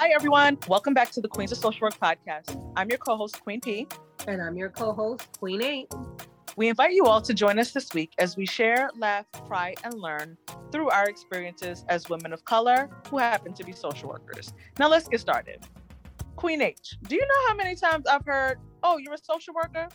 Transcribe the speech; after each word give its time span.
Hi, 0.00 0.10
everyone. 0.10 0.56
Welcome 0.68 0.94
back 0.94 1.10
to 1.10 1.20
the 1.20 1.26
Queens 1.26 1.50
of 1.50 1.58
Social 1.58 1.80
Work 1.80 1.98
podcast. 1.98 2.72
I'm 2.76 2.88
your 2.88 2.98
co 2.98 3.16
host, 3.16 3.42
Queen 3.42 3.60
P. 3.60 3.88
And 4.28 4.40
I'm 4.40 4.56
your 4.56 4.68
co 4.68 4.92
host, 4.92 5.26
Queen 5.40 5.60
H. 5.60 5.88
We 6.54 6.68
invite 6.68 6.92
you 6.92 7.06
all 7.06 7.20
to 7.20 7.34
join 7.34 7.58
us 7.58 7.72
this 7.72 7.92
week 7.92 8.12
as 8.18 8.36
we 8.36 8.46
share, 8.46 8.90
laugh, 8.96 9.26
cry, 9.48 9.74
and 9.82 9.94
learn 9.94 10.38
through 10.70 10.90
our 10.90 11.06
experiences 11.06 11.84
as 11.88 12.08
women 12.08 12.32
of 12.32 12.44
color 12.44 12.88
who 13.10 13.18
happen 13.18 13.52
to 13.54 13.64
be 13.64 13.72
social 13.72 14.08
workers. 14.08 14.54
Now, 14.78 14.88
let's 14.88 15.08
get 15.08 15.18
started. 15.18 15.66
Queen 16.36 16.62
H, 16.62 16.96
do 17.08 17.16
you 17.16 17.22
know 17.22 17.48
how 17.48 17.56
many 17.56 17.74
times 17.74 18.06
I've 18.06 18.24
heard, 18.24 18.60
oh, 18.84 18.98
you're 18.98 19.14
a 19.14 19.18
social 19.18 19.52
worker? 19.52 19.88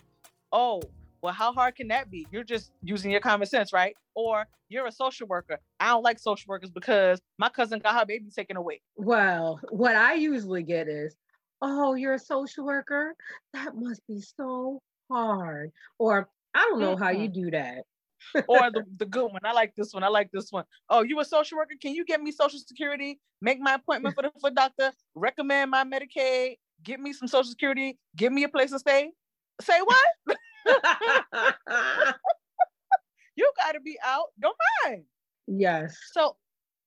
Oh, 0.52 0.82
well, 1.24 1.34
how 1.34 1.54
hard 1.54 1.76
can 1.76 1.88
that 1.88 2.12
be? 2.12 2.28
You're 2.32 2.44
just 2.44 2.72
using 2.84 3.10
your 3.10 3.22
common 3.22 3.48
sense, 3.48 3.72
right? 3.72 3.96
Or 4.14 4.46
you're 4.68 4.88
a 4.88 4.92
social 4.92 5.26
worker. 5.26 5.58
I 5.80 5.88
don't 5.88 6.04
like 6.04 6.20
social 6.20 6.50
workers 6.50 6.70
because 6.70 7.22
my 7.38 7.48
cousin 7.48 7.80
got 7.80 7.96
her 7.96 8.06
baby 8.06 8.26
taken 8.30 8.58
away. 8.58 8.82
Well, 8.98 9.62
what 9.70 9.96
I 9.96 10.16
usually 10.16 10.64
get 10.64 10.90
is, 10.90 11.16
oh, 11.62 11.94
you're 11.94 12.16
a 12.16 12.20
social 12.20 12.66
worker? 12.66 13.16
That 13.54 13.74
must 13.74 14.02
be 14.06 14.20
so 14.20 14.82
hard. 15.10 15.72
Or 15.98 16.28
I 16.54 16.68
don't 16.70 16.82
know 16.82 16.96
mm-hmm. 16.96 17.04
how 17.04 17.12
you 17.12 17.30
do 17.30 17.50
that. 17.52 17.84
or 18.48 18.60
the, 18.74 18.84
the 18.98 19.06
good 19.06 19.32
one. 19.32 19.42
I 19.46 19.54
like 19.54 19.74
this 19.78 19.94
one. 19.94 20.04
I 20.04 20.10
like 20.10 20.30
this 20.34 20.52
one. 20.52 20.66
Oh, 20.90 21.04
you 21.04 21.18
a 21.22 21.26
social 21.26 21.58
worker? 21.58 21.76
Can 21.82 21.96
you 21.96 22.04
get 22.04 22.22
me 22.22 22.34
social 22.34 22.60
security? 22.60 23.22
Make 23.42 23.62
my 23.62 23.76
appointment 23.76 24.14
for 24.14 24.24
the 24.24 24.32
foot 24.42 24.56
doctor, 24.56 24.92
recommend 25.16 25.72
my 25.72 25.86
Medicaid, 25.86 26.58
get 26.84 27.00
me 27.00 27.14
some 27.14 27.30
social 27.30 27.50
security, 27.50 27.98
give 28.18 28.34
me 28.34 28.44
a 28.44 28.50
place 28.50 28.72
to 28.72 28.80
stay. 28.80 29.12
Say 29.62 29.80
what? 29.80 30.38
you 33.36 33.52
got 33.58 33.74
to 33.74 33.82
be 33.82 33.98
out 34.04 34.28
don't 34.40 34.58
mind. 34.86 35.04
Yes. 35.48 35.98
So, 36.12 36.36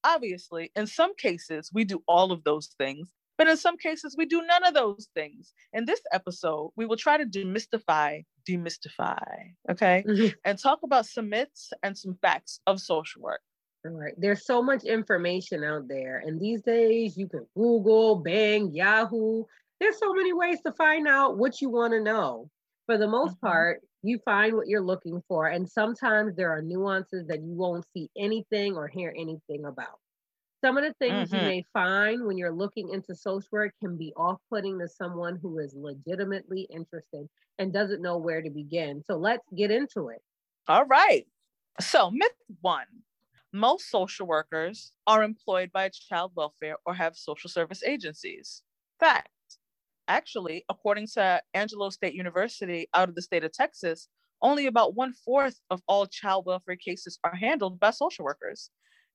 obviously, 0.04 0.70
in 0.74 0.86
some 0.86 1.14
cases, 1.16 1.70
we 1.72 1.84
do 1.84 2.02
all 2.08 2.32
of 2.32 2.44
those 2.44 2.68
things, 2.78 3.12
but 3.38 3.48
in 3.48 3.56
some 3.56 3.76
cases, 3.76 4.14
we 4.16 4.26
do 4.26 4.42
none 4.46 4.64
of 4.64 4.74
those 4.74 5.08
things. 5.14 5.52
In 5.72 5.84
this 5.84 6.00
episode, 6.12 6.72
we 6.76 6.86
will 6.86 6.96
try 6.96 7.18
to 7.18 7.26
demystify, 7.26 8.24
demystify, 8.48 9.52
okay, 9.70 10.04
mm-hmm. 10.06 10.28
and 10.44 10.58
talk 10.58 10.80
about 10.82 11.06
some 11.06 11.28
myths 11.28 11.72
and 11.82 11.96
some 11.96 12.16
facts 12.22 12.60
of 12.66 12.80
social 12.80 13.22
work. 13.22 13.40
All 13.84 13.92
right. 13.92 14.14
There's 14.16 14.44
so 14.46 14.62
much 14.62 14.84
information 14.84 15.62
out 15.62 15.86
there. 15.86 16.22
And 16.24 16.40
these 16.40 16.62
days, 16.62 17.16
you 17.16 17.28
can 17.28 17.46
Google, 17.54 18.16
Bing, 18.16 18.74
Yahoo. 18.74 19.44
There's 19.78 19.98
so 19.98 20.12
many 20.12 20.32
ways 20.32 20.58
to 20.64 20.72
find 20.72 21.06
out 21.06 21.38
what 21.38 21.60
you 21.60 21.68
want 21.68 21.92
to 21.92 22.00
know 22.00 22.50
for 22.86 22.96
the 22.98 23.08
most 23.08 23.36
mm-hmm. 23.36 23.46
part, 23.46 23.80
you 24.02 24.18
find 24.24 24.54
what 24.54 24.68
you're 24.68 24.80
looking 24.80 25.22
for. 25.28 25.48
And 25.48 25.68
sometimes 25.68 26.36
there 26.36 26.50
are 26.50 26.62
nuances 26.62 27.26
that 27.26 27.42
you 27.42 27.54
won't 27.54 27.84
see 27.92 28.08
anything 28.16 28.76
or 28.76 28.88
hear 28.88 29.12
anything 29.16 29.64
about. 29.64 29.98
Some 30.64 30.78
of 30.78 30.84
the 30.84 30.94
things 30.98 31.30
mm-hmm. 31.30 31.36
you 31.36 31.42
may 31.42 31.64
find 31.72 32.24
when 32.24 32.38
you're 32.38 32.52
looking 32.52 32.90
into 32.90 33.14
social 33.14 33.48
work 33.52 33.72
can 33.82 33.96
be 33.96 34.12
off 34.16 34.38
putting 34.50 34.78
to 34.78 34.88
someone 34.88 35.38
who 35.42 35.58
is 35.58 35.74
legitimately 35.76 36.66
interested 36.70 37.26
and 37.58 37.72
doesn't 37.72 38.02
know 38.02 38.16
where 38.16 38.40
to 38.40 38.50
begin. 38.50 39.02
So 39.06 39.16
let's 39.16 39.44
get 39.56 39.70
into 39.70 40.08
it. 40.08 40.22
All 40.68 40.86
right. 40.86 41.26
So, 41.80 42.10
myth 42.10 42.30
one 42.62 42.86
most 43.52 43.90
social 43.90 44.26
workers 44.26 44.92
are 45.06 45.22
employed 45.22 45.72
by 45.72 45.88
child 45.88 46.32
welfare 46.34 46.76
or 46.84 46.94
have 46.94 47.16
social 47.16 47.48
service 47.48 47.82
agencies. 47.82 48.62
Fact 49.00 49.28
Actually, 50.08 50.64
according 50.68 51.06
to 51.14 51.40
Angelo 51.54 51.90
State 51.90 52.14
University 52.14 52.88
out 52.94 53.08
of 53.08 53.14
the 53.14 53.22
state 53.22 53.44
of 53.44 53.52
Texas, 53.52 54.08
only 54.42 54.66
about 54.66 54.94
one 54.94 55.12
fourth 55.12 55.60
of 55.70 55.80
all 55.88 56.06
child 56.06 56.44
welfare 56.46 56.76
cases 56.76 57.18
are 57.24 57.34
handled 57.34 57.80
by 57.80 57.90
social 57.90 58.24
workers. 58.24 58.70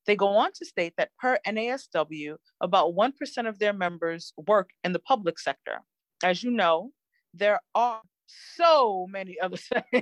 They 0.08 0.16
go 0.16 0.30
on 0.30 0.52
to 0.56 0.66
state 0.66 0.94
that 0.98 1.12
per 1.20 1.38
NASW, 1.48 2.36
about 2.60 2.96
1% 2.96 3.48
of 3.48 3.60
their 3.60 3.74
members 3.74 4.34
work 4.48 4.72
in 4.84 4.94
the 4.94 5.00
public 5.00 5.40
sector. 5.40 5.80
As 6.24 6.44
you 6.44 6.52
know, 6.52 6.92
there 7.34 7.60
are 7.76 8.02
so 8.56 9.06
many 9.10 9.38
other 9.42 9.58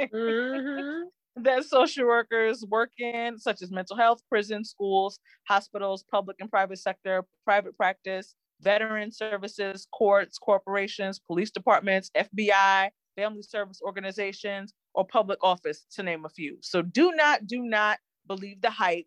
mm-hmm. 0.00 1.02
that 1.36 1.64
social 1.64 2.06
workers 2.06 2.64
work 2.68 2.90
in, 2.98 3.38
such 3.38 3.62
as 3.62 3.70
mental 3.70 3.96
health, 3.96 4.20
prisons, 4.28 4.70
schools, 4.70 5.18
hospitals, 5.46 6.04
public 6.10 6.36
and 6.40 6.50
private 6.50 6.78
sector, 6.78 7.24
private 7.44 7.76
practice, 7.76 8.34
veteran 8.60 9.12
services, 9.12 9.86
courts, 9.92 10.38
corporations, 10.38 11.18
police 11.18 11.50
departments, 11.50 12.10
FBI, 12.16 12.90
family 13.16 13.42
service 13.42 13.80
organizations, 13.82 14.74
or 14.94 15.04
public 15.06 15.38
office, 15.42 15.86
to 15.92 16.02
name 16.02 16.24
a 16.24 16.28
few. 16.28 16.58
So 16.60 16.82
do 16.82 17.12
not, 17.12 17.46
do 17.46 17.62
not 17.62 17.98
believe 18.26 18.60
the 18.60 18.70
hype. 18.70 19.06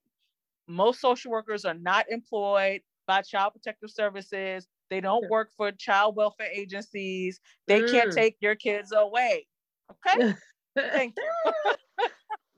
Most 0.68 1.02
social 1.02 1.32
workers 1.32 1.66
are 1.66 1.74
not 1.74 2.06
employed 2.10 2.82
by 3.08 3.22
child 3.22 3.54
protective 3.54 3.90
services. 3.90 4.68
They 4.90 5.02
don't 5.02 5.30
work 5.30 5.50
for 5.56 5.72
child 5.72 6.16
welfare 6.16 6.50
agencies. 6.54 7.40
They 7.68 7.82
mm. 7.82 7.92
can't 7.92 8.12
take 8.12 8.38
your 8.40 8.56
kids 8.56 8.94
away. 8.96 9.48
Okay? 10.08 10.34
Thank 10.76 11.16
you. 11.18 11.74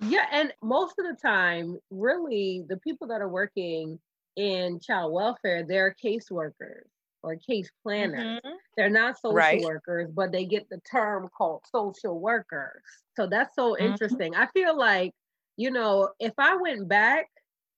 yeah, 0.10 0.26
and 0.32 0.54
most 0.62 0.96
of 1.00 1.06
the 1.06 1.18
time, 1.22 1.78
really, 1.90 2.66
the 2.68 2.78
people 2.78 3.08
that 3.08 3.22
are 3.22 3.30
working 3.30 4.00
in 4.36 4.80
child 4.80 5.14
welfare, 5.14 5.64
they're 5.64 5.96
caseworkers 6.04 6.86
or 7.22 7.38
case 7.38 7.70
planners. 7.82 8.42
Mm-hmm. 8.44 8.54
They're 8.76 8.90
not 8.90 9.16
social 9.18 9.34
right. 9.34 9.62
workers, 9.62 10.10
but 10.14 10.32
they 10.32 10.46
get 10.46 10.70
the 10.70 10.80
term 10.90 11.30
called 11.36 11.62
social 11.72 12.20
workers. 12.20 12.82
So 13.16 13.28
that's 13.28 13.56
so 13.56 13.74
mm-hmm. 13.74 13.86
interesting. 13.86 14.36
I 14.36 14.48
feel 14.48 14.78
like, 14.78 15.12
you 15.58 15.72
know, 15.72 16.10
if 16.20 16.34
I 16.38 16.56
went 16.58 16.88
back, 16.88 17.28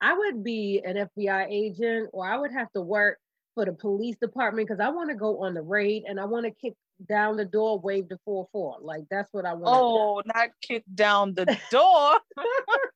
I 0.01 0.13
would 0.17 0.43
be 0.43 0.81
an 0.83 1.07
FBI 1.17 1.47
agent 1.49 2.09
or 2.11 2.27
I 2.27 2.37
would 2.37 2.51
have 2.51 2.71
to 2.73 2.81
work 2.81 3.17
for 3.53 3.65
the 3.65 3.73
police 3.73 4.17
department 4.21 4.67
because 4.67 4.81
I 4.81 4.89
want 4.89 5.09
to 5.09 5.15
go 5.15 5.43
on 5.43 5.53
the 5.53 5.61
raid 5.61 6.03
and 6.07 6.19
I 6.19 6.25
want 6.25 6.45
to 6.45 6.51
kick 6.51 6.73
down 7.07 7.37
the 7.37 7.45
door, 7.45 7.79
wave 7.79 8.09
the 8.09 8.19
4 8.25 8.47
4. 8.51 8.77
Like 8.81 9.03
that's 9.09 9.29
what 9.31 9.45
I 9.45 9.53
want. 9.53 9.65
Oh, 9.67 10.21
not 10.25 10.49
kick 10.61 10.83
down 10.93 11.33
the 11.33 11.45
door. 11.71 12.19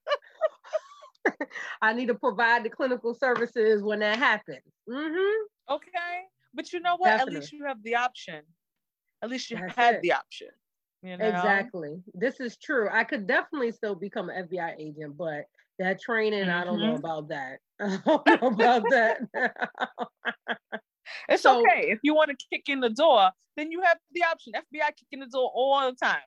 I 1.81 1.93
need 1.93 2.07
to 2.07 2.15
provide 2.15 2.63
the 2.63 2.69
clinical 2.69 3.13
services 3.13 3.81
when 3.83 3.99
that 3.99 4.17
happens. 4.17 4.63
Mm-hmm. 4.89 5.73
Okay. 5.73 6.21
But 6.53 6.73
you 6.73 6.79
know 6.79 6.95
what? 6.97 7.09
Definitely. 7.09 7.35
At 7.35 7.41
least 7.41 7.53
you 7.53 7.65
have 7.65 7.83
the 7.83 7.95
option. 7.95 8.41
At 9.21 9.29
least 9.29 9.51
you 9.51 9.57
That's 9.57 9.75
had 9.75 9.95
it. 9.95 10.01
the 10.01 10.13
option. 10.13 10.47
You 11.03 11.17
know? 11.17 11.25
Exactly. 11.25 12.01
This 12.13 12.39
is 12.39 12.57
true. 12.57 12.89
I 12.91 13.03
could 13.03 13.27
definitely 13.27 13.71
still 13.71 13.95
become 13.95 14.29
an 14.29 14.47
FBI 14.47 14.75
agent, 14.79 15.17
but 15.17 15.45
that 15.77 16.01
training, 16.01 16.45
mm-hmm. 16.45 16.51
I 16.61 16.63
don't 16.63 16.79
know 16.79 16.95
about 16.95 17.29
that. 17.29 17.59
I 17.79 17.99
don't 18.05 18.25
know 18.27 18.47
about 18.47 18.83
that. 18.89 19.19
it's 21.29 21.43
so, 21.43 21.61
okay. 21.61 21.89
If 21.89 21.99
you 22.03 22.15
want 22.15 22.31
to 22.31 22.37
kick 22.51 22.63
in 22.67 22.79
the 22.79 22.89
door, 22.89 23.29
then 23.55 23.71
you 23.71 23.81
have 23.81 23.97
the 24.13 24.23
option. 24.23 24.53
FBI 24.53 24.87
kick 24.87 25.07
in 25.11 25.19
the 25.19 25.27
door 25.27 25.51
all 25.53 25.89
the 25.89 25.95
time. 25.95 26.21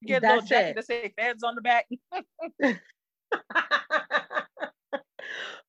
You 0.00 0.08
get 0.08 0.24
a 0.24 0.28
little 0.28 0.46
jacket 0.46 0.76
that 0.76 0.86
say 0.86 1.12
feds 1.18 1.42
on 1.42 1.54
the 1.54 1.60
back. 1.60 1.86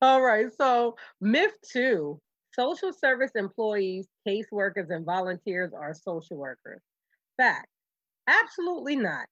All 0.02 0.22
right. 0.22 0.52
So, 0.54 0.96
myth 1.20 1.54
two 1.72 2.20
social 2.54 2.92
service 2.94 3.32
employees, 3.36 4.08
caseworkers, 4.28 4.90
and 4.90 5.06
volunteers 5.06 5.74
are 5.74 5.94
social 5.94 6.38
workers. 6.38 6.82
Fact 7.38 7.68
absolutely 8.28 8.96
not. 8.96 9.28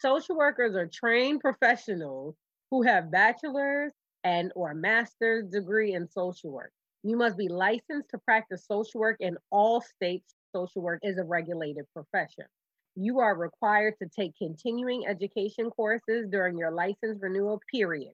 Social 0.00 0.36
workers 0.36 0.76
are 0.76 0.88
trained 0.92 1.40
professionals 1.40 2.36
who 2.70 2.82
have 2.82 3.10
bachelor's 3.10 3.92
and 4.24 4.52
or 4.56 4.74
master's 4.74 5.48
degree 5.50 5.94
in 5.94 6.08
social 6.08 6.50
work. 6.52 6.72
You 7.04 7.16
must 7.16 7.36
be 7.38 7.48
licensed 7.48 8.10
to 8.10 8.18
practice 8.18 8.66
social 8.66 9.00
work 9.00 9.16
in 9.20 9.36
all 9.50 9.80
states. 9.80 10.34
Social 10.54 10.82
work 10.82 11.00
is 11.02 11.18
a 11.18 11.24
regulated 11.24 11.86
profession. 11.94 12.46
You 12.96 13.20
are 13.20 13.36
required 13.38 13.94
to 14.02 14.08
take 14.08 14.36
continuing 14.36 15.06
education 15.06 15.70
courses 15.70 16.28
during 16.30 16.58
your 16.58 16.72
license 16.72 17.18
renewal 17.20 17.60
period 17.72 18.12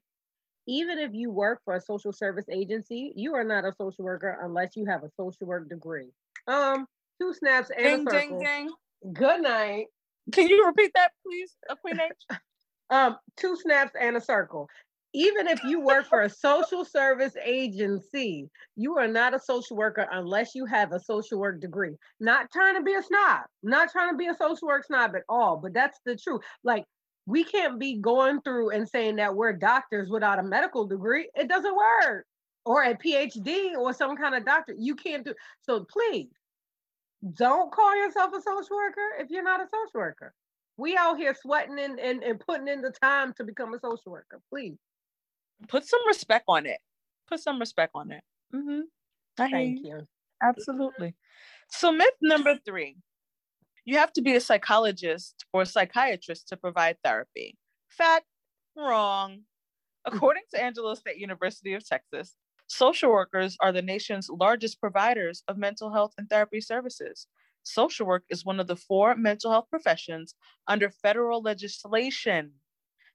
even 0.68 0.98
if 0.98 1.14
you 1.14 1.30
work 1.30 1.60
for 1.64 1.74
a 1.74 1.80
social 1.80 2.12
service 2.12 2.44
agency, 2.52 3.12
you 3.16 3.34
are 3.34 3.42
not 3.42 3.64
a 3.64 3.72
social 3.80 4.04
worker 4.04 4.38
unless 4.42 4.76
you 4.76 4.84
have 4.84 5.02
a 5.02 5.10
social 5.16 5.46
work 5.46 5.68
degree. 5.68 6.10
Um, 6.46 6.86
two 7.20 7.32
snaps 7.32 7.70
and 7.70 8.06
ding, 8.06 8.08
a 8.08 8.10
circle. 8.10 8.38
Ding, 8.38 8.68
ding. 9.02 9.14
Good 9.14 9.42
night. 9.42 9.86
Can 10.30 10.46
you 10.46 10.66
repeat 10.66 10.92
that, 10.94 11.12
please, 11.26 11.56
uh, 11.70 11.74
Queen 11.76 11.98
H? 11.98 12.38
um, 12.90 13.16
two 13.38 13.56
snaps 13.56 13.92
and 13.98 14.16
a 14.18 14.20
circle. 14.20 14.68
Even 15.14 15.48
if 15.48 15.64
you 15.64 15.80
work 15.80 16.06
for 16.06 16.20
a 16.20 16.28
social 16.28 16.84
service 16.84 17.32
agency, 17.42 18.50
you 18.76 18.98
are 18.98 19.08
not 19.08 19.32
a 19.32 19.40
social 19.40 19.74
worker 19.74 20.06
unless 20.12 20.54
you 20.54 20.66
have 20.66 20.92
a 20.92 21.00
social 21.00 21.38
work 21.38 21.62
degree. 21.62 21.96
Not 22.20 22.52
trying 22.52 22.76
to 22.76 22.82
be 22.82 22.92
a 22.92 23.02
snob, 23.02 23.40
not 23.62 23.90
trying 23.90 24.10
to 24.10 24.18
be 24.18 24.26
a 24.26 24.34
social 24.34 24.68
work 24.68 24.84
snob 24.84 25.16
at 25.16 25.22
all, 25.30 25.56
but 25.56 25.72
that's 25.72 25.98
the 26.04 26.14
truth. 26.14 26.42
Like 26.62 26.84
we 27.28 27.44
can't 27.44 27.78
be 27.78 27.98
going 27.98 28.40
through 28.40 28.70
and 28.70 28.88
saying 28.88 29.16
that 29.16 29.34
we're 29.36 29.52
doctors 29.52 30.08
without 30.08 30.38
a 30.38 30.42
medical 30.42 30.86
degree. 30.86 31.28
It 31.34 31.46
doesn't 31.46 31.76
work. 31.76 32.24
Or 32.64 32.84
a 32.84 32.94
PhD 32.94 33.76
or 33.76 33.92
some 33.92 34.16
kind 34.16 34.34
of 34.34 34.46
doctor. 34.46 34.74
You 34.78 34.94
can't 34.94 35.24
do 35.24 35.34
so 35.60 35.84
please 35.84 36.30
don't 37.34 37.70
call 37.72 37.96
yourself 37.96 38.32
a 38.32 38.40
social 38.40 38.76
worker 38.76 39.20
if 39.20 39.30
you're 39.30 39.42
not 39.42 39.60
a 39.60 39.66
social 39.66 40.00
worker. 40.00 40.32
We 40.78 40.96
out 40.96 41.18
here 41.18 41.34
sweating 41.38 41.78
and, 41.78 41.98
and, 41.98 42.22
and 42.22 42.40
putting 42.40 42.68
in 42.68 42.80
the 42.80 42.92
time 43.02 43.34
to 43.34 43.44
become 43.44 43.74
a 43.74 43.78
social 43.78 44.12
worker. 44.12 44.40
Please. 44.50 44.76
Put 45.68 45.84
some 45.84 46.00
respect 46.06 46.44
on 46.48 46.66
it. 46.66 46.78
Put 47.26 47.40
some 47.40 47.58
respect 47.58 47.92
on 47.94 48.12
it. 48.12 48.22
Mm-hmm. 48.54 48.80
Thank 49.36 49.80
you. 49.84 50.06
Absolutely. 50.42 51.14
So, 51.68 51.92
myth 51.92 52.08
number 52.22 52.56
three 52.64 52.96
you 53.88 53.96
have 53.96 54.12
to 54.12 54.20
be 54.20 54.36
a 54.36 54.40
psychologist 54.40 55.46
or 55.50 55.62
a 55.62 55.66
psychiatrist 55.66 56.46
to 56.46 56.58
provide 56.58 56.98
therapy. 57.02 57.56
Fact, 57.88 58.26
wrong. 58.76 59.40
According 60.04 60.42
to 60.50 60.62
Angelo 60.62 60.92
State 60.92 61.16
University 61.16 61.72
of 61.72 61.88
Texas, 61.88 62.34
social 62.66 63.10
workers 63.10 63.56
are 63.62 63.72
the 63.72 63.80
nation's 63.80 64.28
largest 64.28 64.78
providers 64.78 65.42
of 65.48 65.56
mental 65.56 65.90
health 65.90 66.12
and 66.18 66.28
therapy 66.28 66.60
services. 66.60 67.28
Social 67.62 68.06
work 68.06 68.24
is 68.28 68.44
one 68.44 68.60
of 68.60 68.66
the 68.66 68.76
four 68.76 69.14
mental 69.14 69.50
health 69.50 69.68
professions 69.70 70.34
under 70.66 70.90
federal 70.90 71.40
legislation 71.40 72.52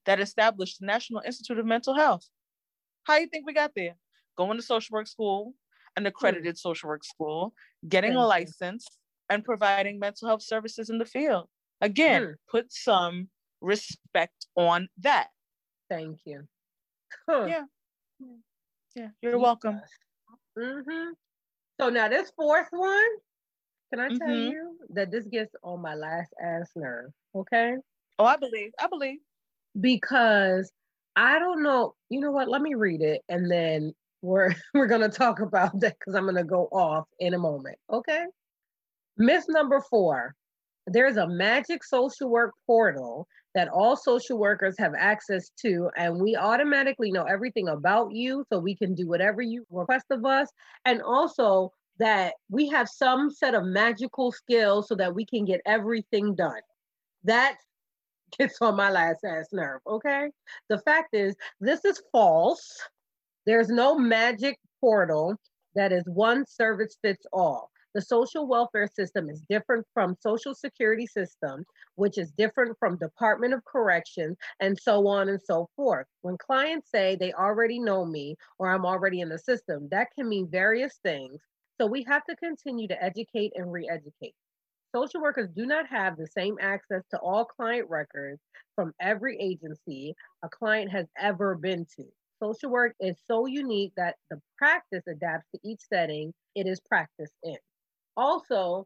that 0.07 0.19
established 0.19 0.79
the 0.79 0.87
National 0.87 1.21
Institute 1.23 1.59
of 1.59 1.67
Mental 1.67 1.93
Health. 1.93 2.27
How 3.03 3.17
do 3.17 3.21
you 3.21 3.27
think 3.27 3.45
we 3.45 3.53
got 3.53 3.73
there? 3.75 3.95
Going 4.35 4.57
to 4.57 4.63
social 4.63 4.95
work 4.95 5.05
school, 5.05 5.53
an 5.95 6.03
hmm. 6.03 6.07
accredited 6.07 6.57
social 6.57 6.89
work 6.89 7.05
school, 7.05 7.53
getting 7.87 8.15
a 8.15 8.25
license. 8.25 8.87
And 9.33 9.43
providing 9.43 9.99
mental 9.99 10.27
health 10.27 10.43
services 10.43 10.89
in 10.89 10.99
the 10.99 11.05
field. 11.05 11.47
Again, 11.81 12.21
mm. 12.21 12.33
put 12.49 12.71
some 12.71 13.29
respect 13.61 14.45
on 14.55 14.87
that. 14.99 15.27
Thank 15.89 16.19
you. 16.25 16.43
Huh. 17.27 17.45
Yeah. 17.47 17.63
Yeah, 18.95 19.07
you're 19.21 19.39
welcome. 19.39 19.81
Mm-hmm. 20.57 21.11
So 21.81 21.89
now 21.89 22.07
this 22.09 22.31
fourth 22.35 22.67
one, 22.69 23.03
can 23.91 23.99
I 23.99 24.09
tell 24.09 24.27
mm-hmm. 24.27 24.51
you 24.51 24.77
that 24.91 25.11
this 25.11 25.25
gets 25.25 25.55
on 25.63 25.81
my 25.81 25.95
last 25.95 26.31
ass 26.43 26.69
nerve? 26.75 27.09
Okay. 27.35 27.73
Oh, 28.19 28.25
I 28.25 28.37
believe. 28.37 28.71
I 28.79 28.87
believe. 28.87 29.17
Because 29.79 30.71
I 31.15 31.39
don't 31.39 31.63
know. 31.63 31.95
You 32.09 32.19
know 32.19 32.31
what? 32.31 32.49
Let 32.49 32.61
me 32.61 32.75
read 32.75 33.01
it, 33.01 33.21
and 33.29 33.49
then 33.49 33.93
we're 34.21 34.53
we're 34.75 34.87
gonna 34.87 35.09
talk 35.09 35.39
about 35.39 35.79
that 35.79 35.97
because 35.99 36.13
I'm 36.13 36.25
gonna 36.25 36.43
go 36.43 36.67
off 36.71 37.07
in 37.19 37.33
a 37.33 37.39
moment. 37.39 37.77
Okay. 37.91 38.25
Myth 39.17 39.45
number 39.49 39.81
four. 39.89 40.35
There's 40.87 41.17
a 41.17 41.27
magic 41.27 41.83
social 41.83 42.29
work 42.29 42.53
portal 42.67 43.27
that 43.55 43.69
all 43.69 43.95
social 43.95 44.37
workers 44.37 44.75
have 44.79 44.93
access 44.97 45.49
to, 45.61 45.89
and 45.95 46.19
we 46.19 46.35
automatically 46.35 47.11
know 47.11 47.23
everything 47.23 47.69
about 47.69 48.11
you, 48.11 48.43
so 48.51 48.59
we 48.59 48.75
can 48.75 48.95
do 48.95 49.07
whatever 49.07 49.41
you 49.41 49.65
request 49.69 50.05
of 50.09 50.25
us. 50.25 50.49
And 50.85 51.01
also 51.01 51.71
that 51.99 52.33
we 52.49 52.67
have 52.69 52.89
some 52.89 53.29
set 53.29 53.53
of 53.53 53.63
magical 53.63 54.31
skills 54.31 54.87
so 54.87 54.95
that 54.95 55.13
we 55.13 55.25
can 55.25 55.45
get 55.45 55.61
everything 55.65 56.35
done. 56.35 56.61
That 57.23 57.55
gets 58.37 58.57
on 58.61 58.75
my 58.75 58.89
last 58.89 59.23
ass 59.23 59.47
nerve, 59.51 59.81
okay? 59.87 60.31
The 60.69 60.79
fact 60.79 61.13
is, 61.13 61.35
this 61.59 61.85
is 61.85 62.01
false. 62.11 62.79
There's 63.45 63.69
no 63.69 63.97
magic 63.97 64.57
portal 64.81 65.35
that 65.75 65.91
is 65.91 66.03
one 66.07 66.45
service 66.47 66.97
fits 67.01 67.25
all. 67.31 67.69
The 67.93 68.01
social 68.01 68.47
welfare 68.47 68.87
system 68.87 69.29
is 69.29 69.45
different 69.49 69.85
from 69.93 70.17
social 70.19 70.55
security 70.55 71.05
system, 71.05 71.63
which 71.95 72.17
is 72.17 72.31
different 72.31 72.75
from 72.79 72.97
Department 72.97 73.53
of 73.53 73.63
Corrections, 73.65 74.35
and 74.59 74.79
so 74.79 75.07
on 75.07 75.29
and 75.29 75.39
so 75.39 75.69
forth. 75.75 76.07
When 76.21 76.37
clients 76.37 76.89
say 76.89 77.15
they 77.15 77.33
already 77.33 77.79
know 77.79 78.03
me 78.03 78.35
or 78.57 78.69
I'm 78.69 78.85
already 78.85 79.21
in 79.21 79.29
the 79.29 79.37
system, 79.37 79.87
that 79.91 80.07
can 80.15 80.27
mean 80.27 80.47
various 80.49 80.99
things. 81.03 81.39
So 81.79 81.85
we 81.85 82.03
have 82.03 82.25
to 82.25 82.35
continue 82.35 82.87
to 82.87 83.03
educate 83.03 83.53
and 83.55 83.71
re-educate. 83.71 84.33
Social 84.95 85.21
workers 85.21 85.49
do 85.55 85.65
not 85.65 85.87
have 85.87 86.17
the 86.17 86.27
same 86.27 86.57
access 86.61 87.03
to 87.11 87.17
all 87.19 87.45
client 87.45 87.89
records 87.89 88.41
from 88.75 88.93
every 88.99 89.37
agency 89.39 90.15
a 90.43 90.49
client 90.49 90.91
has 90.91 91.07
ever 91.19 91.55
been 91.55 91.85
to. 91.97 92.05
Social 92.41 92.69
work 92.69 92.95
is 92.99 93.17
so 93.27 93.45
unique 93.45 93.93
that 93.97 94.15
the 94.29 94.41
practice 94.57 95.03
adapts 95.07 95.47
to 95.51 95.59
each 95.63 95.81
setting 95.81 96.33
it 96.55 96.67
is 96.67 96.79
practiced 96.79 97.33
in. 97.43 97.57
Also, 98.17 98.85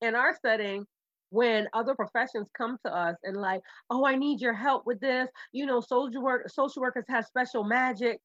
in 0.00 0.14
our 0.14 0.36
setting, 0.42 0.86
when 1.30 1.68
other 1.74 1.94
professions 1.94 2.48
come 2.56 2.78
to 2.84 2.94
us 2.94 3.16
and 3.22 3.36
like, 3.36 3.60
oh, 3.90 4.06
I 4.06 4.16
need 4.16 4.40
your 4.40 4.54
help 4.54 4.86
with 4.86 5.00
this, 5.00 5.28
you 5.52 5.66
know, 5.66 5.80
social 5.80 6.22
work 6.22 6.48
social 6.48 6.82
workers 6.82 7.04
have 7.08 7.26
special 7.26 7.64
magic. 7.64 8.18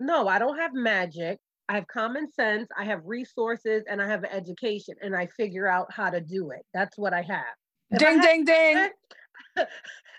No, 0.00 0.28
I 0.28 0.38
don't 0.38 0.58
have 0.58 0.74
magic. 0.74 1.38
I 1.68 1.74
have 1.74 1.86
common 1.86 2.30
sense, 2.32 2.68
I 2.78 2.84
have 2.84 3.02
resources, 3.04 3.84
and 3.88 4.00
I 4.00 4.08
have 4.08 4.24
education, 4.24 4.94
and 5.02 5.14
I 5.14 5.26
figure 5.36 5.68
out 5.68 5.92
how 5.92 6.08
to 6.08 6.20
do 6.20 6.50
it. 6.50 6.64
That's 6.72 6.96
what 6.96 7.12
I 7.12 7.20
have. 7.22 7.44
If 7.90 7.98
ding, 7.98 8.20
I 8.20 8.22
ding, 8.22 8.44
ding. 8.46 8.90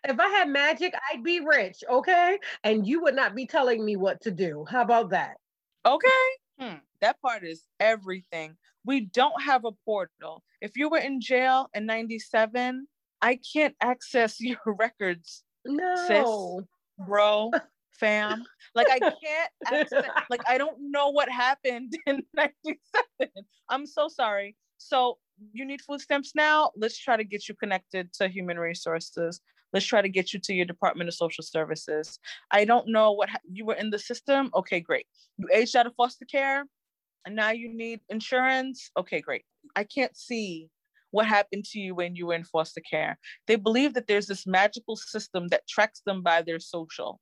if 0.03 0.19
I 0.19 0.27
had 0.29 0.47
magic, 0.49 0.93
I'd 1.11 1.23
be 1.23 1.39
rich, 1.39 1.83
okay? 1.89 2.37
And 2.63 2.85
you 2.85 3.01
would 3.01 3.15
not 3.15 3.33
be 3.33 3.47
telling 3.47 3.83
me 3.83 3.95
what 3.95 4.21
to 4.21 4.31
do. 4.31 4.63
How 4.69 4.81
about 4.81 5.09
that? 5.09 5.37
Okay. 5.85 6.07
Hmm. 6.59 6.75
That 7.01 7.21
part 7.21 7.45
is 7.45 7.63
everything. 7.79 8.57
We 8.85 9.01
don't 9.01 9.41
have 9.41 9.65
a 9.65 9.71
portal. 9.85 10.43
If 10.61 10.75
you 10.75 10.89
were 10.89 10.99
in 10.99 11.21
jail 11.21 11.69
in 11.73 11.85
97, 11.85 12.87
I 13.21 13.39
can't 13.53 13.75
access 13.81 14.37
your 14.39 14.57
records. 14.65 15.43
No. 15.65 15.95
Sis, 16.07 17.05
bro, 17.07 17.51
fam. 17.91 18.43
Like 18.75 18.89
I 18.89 18.99
can't 18.99 19.51
access, 19.67 20.05
like 20.29 20.41
I 20.47 20.57
don't 20.57 20.77
know 20.79 21.09
what 21.09 21.29
happened 21.29 21.93
in 22.05 22.23
97. 22.33 22.77
I'm 23.69 23.85
so 23.85 24.07
sorry. 24.07 24.55
So 24.77 25.17
you 25.53 25.65
need 25.65 25.81
food 25.81 26.01
stamps 26.01 26.33
now? 26.35 26.71
Let's 26.75 26.97
try 26.97 27.17
to 27.17 27.23
get 27.23 27.47
you 27.47 27.55
connected 27.55 28.11
to 28.13 28.27
human 28.27 28.57
resources. 28.57 29.41
Let's 29.71 29.85
try 29.85 30.01
to 30.01 30.09
get 30.09 30.33
you 30.33 30.39
to 30.39 30.53
your 30.53 30.65
Department 30.65 31.09
of 31.09 31.13
Social 31.13 31.43
Services. 31.43 32.19
I 32.51 32.65
don't 32.65 32.87
know 32.87 33.11
what 33.11 33.29
ha- 33.29 33.37
you 33.51 33.65
were 33.65 33.75
in 33.75 33.91
the 33.91 33.99
system. 33.99 34.49
Okay, 34.55 34.79
great. 34.79 35.05
You 35.37 35.47
aged 35.53 35.75
out 35.75 35.85
of 35.85 35.93
foster 35.95 36.25
care 36.25 36.65
and 37.25 37.35
now 37.35 37.51
you 37.51 37.73
need 37.73 38.01
insurance. 38.09 38.91
Okay, 38.97 39.21
great. 39.21 39.43
I 39.75 39.83
can't 39.83 40.15
see 40.15 40.69
what 41.11 41.25
happened 41.25 41.65
to 41.65 41.79
you 41.79 41.95
when 41.95 42.15
you 42.15 42.27
were 42.27 42.35
in 42.35 42.43
foster 42.43 42.81
care. 42.81 43.17
They 43.47 43.55
believe 43.55 43.93
that 43.95 44.07
there's 44.07 44.27
this 44.27 44.45
magical 44.45 44.95
system 44.95 45.47
that 45.49 45.67
tracks 45.67 46.01
them 46.05 46.21
by 46.21 46.41
their 46.41 46.59
social. 46.59 47.19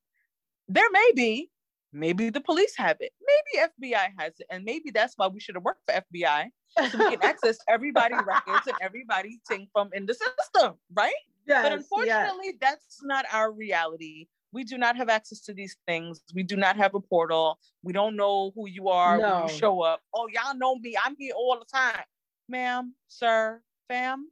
There 0.68 0.90
may 0.92 1.12
be, 1.16 1.50
maybe 1.94 2.30
the 2.30 2.42
police 2.42 2.74
have 2.78 2.98
it, 3.00 3.14
maybe 3.22 3.66
FBI 3.80 4.10
has 4.20 4.34
it, 4.40 4.48
and 4.50 4.64
maybe 4.64 4.92
that's 4.92 5.14
why 5.16 5.28
we 5.28 5.40
should 5.40 5.56
have 5.56 5.64
worked 5.64 5.82
for 5.88 6.02
FBI 6.14 6.48
so 6.78 6.98
we 6.98 7.16
can 7.16 7.24
access 7.24 7.58
everybody's 7.70 8.20
records 8.28 8.68
and 8.68 8.76
everybody's 8.82 9.40
thing 9.48 9.68
from 9.72 9.90
in 9.94 10.06
the 10.06 10.14
system, 10.14 10.74
right? 10.94 11.14
Yes, 11.48 11.64
but 11.64 11.72
unfortunately, 11.72 12.48
yes. 12.48 12.56
that's 12.60 13.00
not 13.04 13.26
our 13.32 13.52
reality. 13.52 14.28
We 14.58 14.64
do 14.64 14.80
not 14.80 14.98
have 14.98 15.08
access 15.08 15.40
to 15.42 15.54
these 15.54 15.78
things. 15.86 16.20
We 16.34 16.42
do 16.42 16.56
not 16.56 16.78
have 16.78 16.96
a 16.96 17.00
portal. 17.00 17.60
We 17.84 17.94
don't 17.94 18.16
know 18.16 18.54
who 18.56 18.68
you 18.68 18.90
are 18.90 19.20
no. 19.20 19.42
when 19.42 19.44
you 19.44 19.54
show 19.54 19.82
up. 19.82 20.02
Oh, 20.16 20.28
y'all 20.34 20.58
know 20.58 20.76
me. 20.80 20.98
I'm 21.06 21.16
here 21.16 21.34
all 21.36 21.60
the 21.60 21.66
time. 21.72 22.02
Ma'am, 22.50 22.96
sir, 23.08 23.62
fam. 23.88 24.32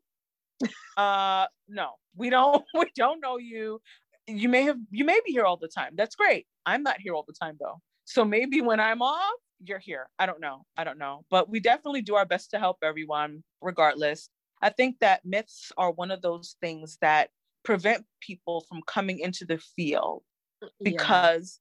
uh 0.97 1.45
no, 1.67 1.91
we 2.15 2.31
don't 2.31 2.65
we 2.73 2.89
don't 2.95 3.19
know 3.21 3.37
you. 3.37 3.79
You 4.25 4.49
may 4.49 4.63
have 4.63 4.77
you 4.89 5.05
may 5.05 5.19
be 5.23 5.31
here 5.31 5.45
all 5.45 5.57
the 5.57 5.67
time. 5.67 5.91
That's 5.95 6.15
great. 6.15 6.47
I'm 6.65 6.81
not 6.81 6.99
here 6.99 7.13
all 7.13 7.25
the 7.27 7.35
time 7.39 7.57
though. 7.59 7.79
So 8.05 8.25
maybe 8.25 8.61
when 8.61 8.79
I'm 8.79 9.03
off, 9.03 9.39
you're 9.63 9.77
here. 9.77 10.09
I 10.17 10.25
don't 10.25 10.41
know. 10.41 10.65
I 10.75 10.85
don't 10.85 10.97
know. 10.97 11.23
But 11.29 11.51
we 11.51 11.59
definitely 11.59 12.01
do 12.01 12.15
our 12.15 12.25
best 12.25 12.49
to 12.49 12.57
help 12.57 12.77
everyone 12.81 13.43
regardless. 13.61 14.27
I 14.59 14.71
think 14.71 14.97
that 15.01 15.23
myths 15.23 15.71
are 15.77 15.91
one 15.91 16.09
of 16.09 16.23
those 16.23 16.55
things 16.61 16.97
that 17.01 17.29
prevent 17.65 18.05
people 18.21 18.65
from 18.69 18.81
coming 18.87 19.19
into 19.19 19.45
the 19.45 19.57
field 19.75 20.23
mm, 20.63 20.69
because 20.81 21.59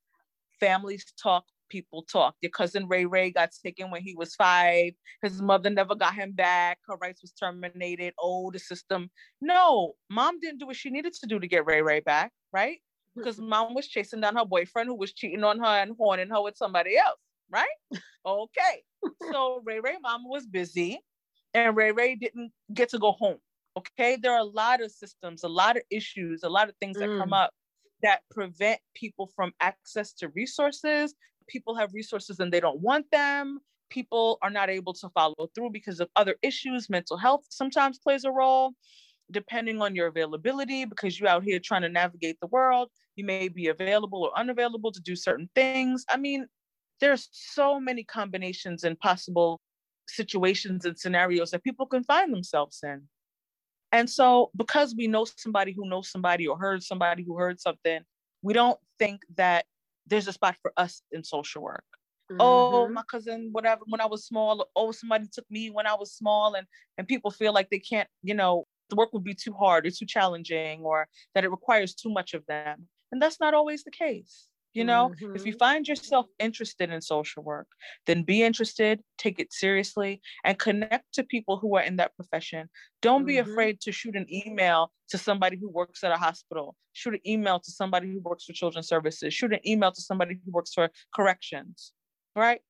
yeah. 0.60 0.68
families 0.68 1.04
talk, 1.20 1.44
people 1.68 2.04
talk. 2.04 2.36
Your 2.40 2.50
cousin 2.50 2.86
Ray 2.86 3.06
Ray 3.06 3.30
got 3.30 3.50
taken 3.64 3.90
when 3.90 4.02
he 4.02 4.14
was 4.14 4.34
five. 4.34 4.92
His 5.22 5.42
mother 5.42 5.70
never 5.70 5.94
got 5.94 6.14
him 6.14 6.32
back. 6.32 6.78
Her 6.86 6.96
rights 6.96 7.22
was 7.22 7.32
terminated. 7.32 8.14
Oh, 8.20 8.50
the 8.52 8.58
system. 8.58 9.10
No, 9.40 9.94
mom 10.10 10.38
didn't 10.38 10.60
do 10.60 10.66
what 10.66 10.76
she 10.76 10.90
needed 10.90 11.14
to 11.14 11.26
do 11.26 11.40
to 11.40 11.48
get 11.48 11.66
Ray 11.66 11.82
Ray 11.82 12.00
back, 12.00 12.32
right? 12.52 12.78
Because 13.16 13.38
mom 13.38 13.74
was 13.74 13.86
chasing 13.88 14.20
down 14.20 14.36
her 14.36 14.44
boyfriend 14.44 14.88
who 14.88 14.96
was 14.96 15.12
cheating 15.12 15.44
on 15.44 15.58
her 15.58 15.64
and 15.64 15.94
horning 15.96 16.30
her 16.30 16.42
with 16.42 16.56
somebody 16.56 16.96
else, 16.96 17.18
right? 17.50 17.66
Okay. 18.26 18.82
so 19.30 19.60
Ray 19.66 19.80
Ray 19.80 19.96
mama 20.00 20.24
was 20.26 20.46
busy 20.46 20.98
and 21.52 21.76
Ray 21.76 21.92
Ray 21.92 22.16
didn't 22.16 22.52
get 22.72 22.88
to 22.90 22.98
go 22.98 23.12
home. 23.12 23.36
Okay. 23.76 24.16
There 24.16 24.32
are 24.32 24.38
a 24.38 24.44
lot 24.44 24.82
of 24.82 24.90
systems, 24.90 25.42
a 25.42 25.48
lot 25.48 25.76
of 25.76 25.82
issues, 25.90 26.42
a 26.42 26.48
lot 26.48 26.68
of 26.68 26.76
things 26.76 26.96
that 26.98 27.08
mm. 27.08 27.18
come 27.18 27.32
up 27.32 27.52
that 28.02 28.20
prevent 28.30 28.80
people 28.94 29.30
from 29.34 29.52
access 29.60 30.12
to 30.12 30.28
resources. 30.28 31.14
People 31.48 31.74
have 31.74 31.92
resources 31.92 32.38
and 32.38 32.52
they 32.52 32.60
don't 32.60 32.80
want 32.80 33.06
them. 33.10 33.58
People 33.90 34.38
are 34.42 34.50
not 34.50 34.70
able 34.70 34.92
to 34.94 35.08
follow 35.10 35.48
through 35.54 35.70
because 35.70 36.00
of 36.00 36.08
other 36.14 36.36
issues. 36.42 36.90
Mental 36.90 37.16
health 37.16 37.44
sometimes 37.48 37.98
plays 37.98 38.24
a 38.24 38.30
role, 38.30 38.72
depending 39.30 39.80
on 39.80 39.94
your 39.94 40.08
availability, 40.08 40.84
because 40.84 41.18
you're 41.18 41.28
out 41.28 41.44
here 41.44 41.58
trying 41.58 41.82
to 41.82 41.88
navigate 41.88 42.38
the 42.40 42.46
world. 42.48 42.88
You 43.16 43.24
may 43.24 43.48
be 43.48 43.68
available 43.68 44.22
or 44.22 44.38
unavailable 44.38 44.92
to 44.92 45.00
do 45.00 45.16
certain 45.16 45.48
things. 45.54 46.04
I 46.08 46.16
mean, 46.16 46.46
there's 47.00 47.28
so 47.32 47.80
many 47.80 48.04
combinations 48.04 48.84
and 48.84 48.98
possible 48.98 49.60
situations 50.08 50.84
and 50.84 50.98
scenarios 50.98 51.50
that 51.50 51.64
people 51.64 51.86
can 51.86 52.04
find 52.04 52.32
themselves 52.32 52.80
in. 52.82 53.02
And 53.94 54.10
so, 54.10 54.50
because 54.56 54.92
we 54.98 55.06
know 55.06 55.24
somebody 55.24 55.72
who 55.72 55.88
knows 55.88 56.10
somebody 56.10 56.48
or 56.48 56.58
heard 56.58 56.82
somebody 56.82 57.22
who 57.22 57.36
heard 57.36 57.60
something, 57.60 58.00
we 58.42 58.52
don't 58.52 58.78
think 58.98 59.20
that 59.36 59.66
there's 60.08 60.26
a 60.26 60.32
spot 60.32 60.56
for 60.60 60.72
us 60.76 61.00
in 61.12 61.22
social 61.22 61.62
work. 61.62 61.84
oh 62.40 62.84
mm-hmm. 62.84 62.94
my 62.94 63.02
cousin 63.10 63.50
whatever 63.52 63.82
when 63.92 64.00
i 64.00 64.06
was 64.06 64.24
small 64.24 64.66
oh 64.76 64.90
somebody 64.92 65.26
took 65.30 65.44
me 65.50 65.62
when 65.76 65.86
i 65.86 65.94
was 66.02 66.10
small 66.20 66.54
and 66.54 66.66
and 66.96 67.06
people 67.06 67.30
feel 67.30 67.52
like 67.52 67.68
they 67.68 67.82
can't 67.90 68.08
you 68.22 68.34
know 68.40 68.64
the 68.90 68.96
work 68.96 69.12
would 69.12 69.24
be 69.24 69.34
too 69.34 69.52
hard 69.52 69.86
or 69.86 69.90
too 69.90 70.06
challenging 70.06 70.80
or 70.82 71.08
that 71.34 71.44
it 71.44 71.50
requires 71.50 71.94
too 71.94 72.10
much 72.10 72.34
of 72.34 72.44
them. 72.46 72.86
And 73.12 73.20
that's 73.20 73.40
not 73.40 73.54
always 73.54 73.84
the 73.84 73.90
case 73.90 74.48
you 74.74 74.84
know 74.84 75.10
mm-hmm. 75.10 75.34
if 75.34 75.46
you 75.46 75.52
mm-hmm. 75.52 75.58
find 75.58 75.88
yourself 75.88 76.26
interested 76.38 76.90
in 76.90 77.00
social 77.00 77.42
work 77.42 77.66
then 78.06 78.22
be 78.22 78.42
interested 78.42 79.00
take 79.16 79.38
it 79.38 79.52
seriously 79.52 80.20
and 80.44 80.58
connect 80.58 81.04
to 81.12 81.22
people 81.24 81.56
who 81.56 81.76
are 81.76 81.82
in 81.82 81.96
that 81.96 82.14
profession 82.16 82.68
don't 83.00 83.20
mm-hmm. 83.20 83.26
be 83.28 83.38
afraid 83.38 83.80
to 83.80 83.92
shoot 83.92 84.16
an 84.16 84.26
email 84.32 84.90
to 85.08 85.16
somebody 85.16 85.56
who 85.56 85.70
works 85.70 86.04
at 86.04 86.12
a 86.12 86.16
hospital 86.16 86.76
shoot 86.92 87.14
an 87.14 87.20
email 87.26 87.58
to 87.58 87.70
somebody 87.70 88.12
who 88.12 88.20
works 88.20 88.44
for 88.44 88.52
children's 88.52 88.88
services 88.88 89.32
shoot 89.32 89.52
an 89.52 89.66
email 89.66 89.92
to 89.92 90.02
somebody 90.02 90.36
who 90.44 90.52
works 90.52 90.72
for 90.74 90.90
corrections 91.14 91.92
right 92.36 92.60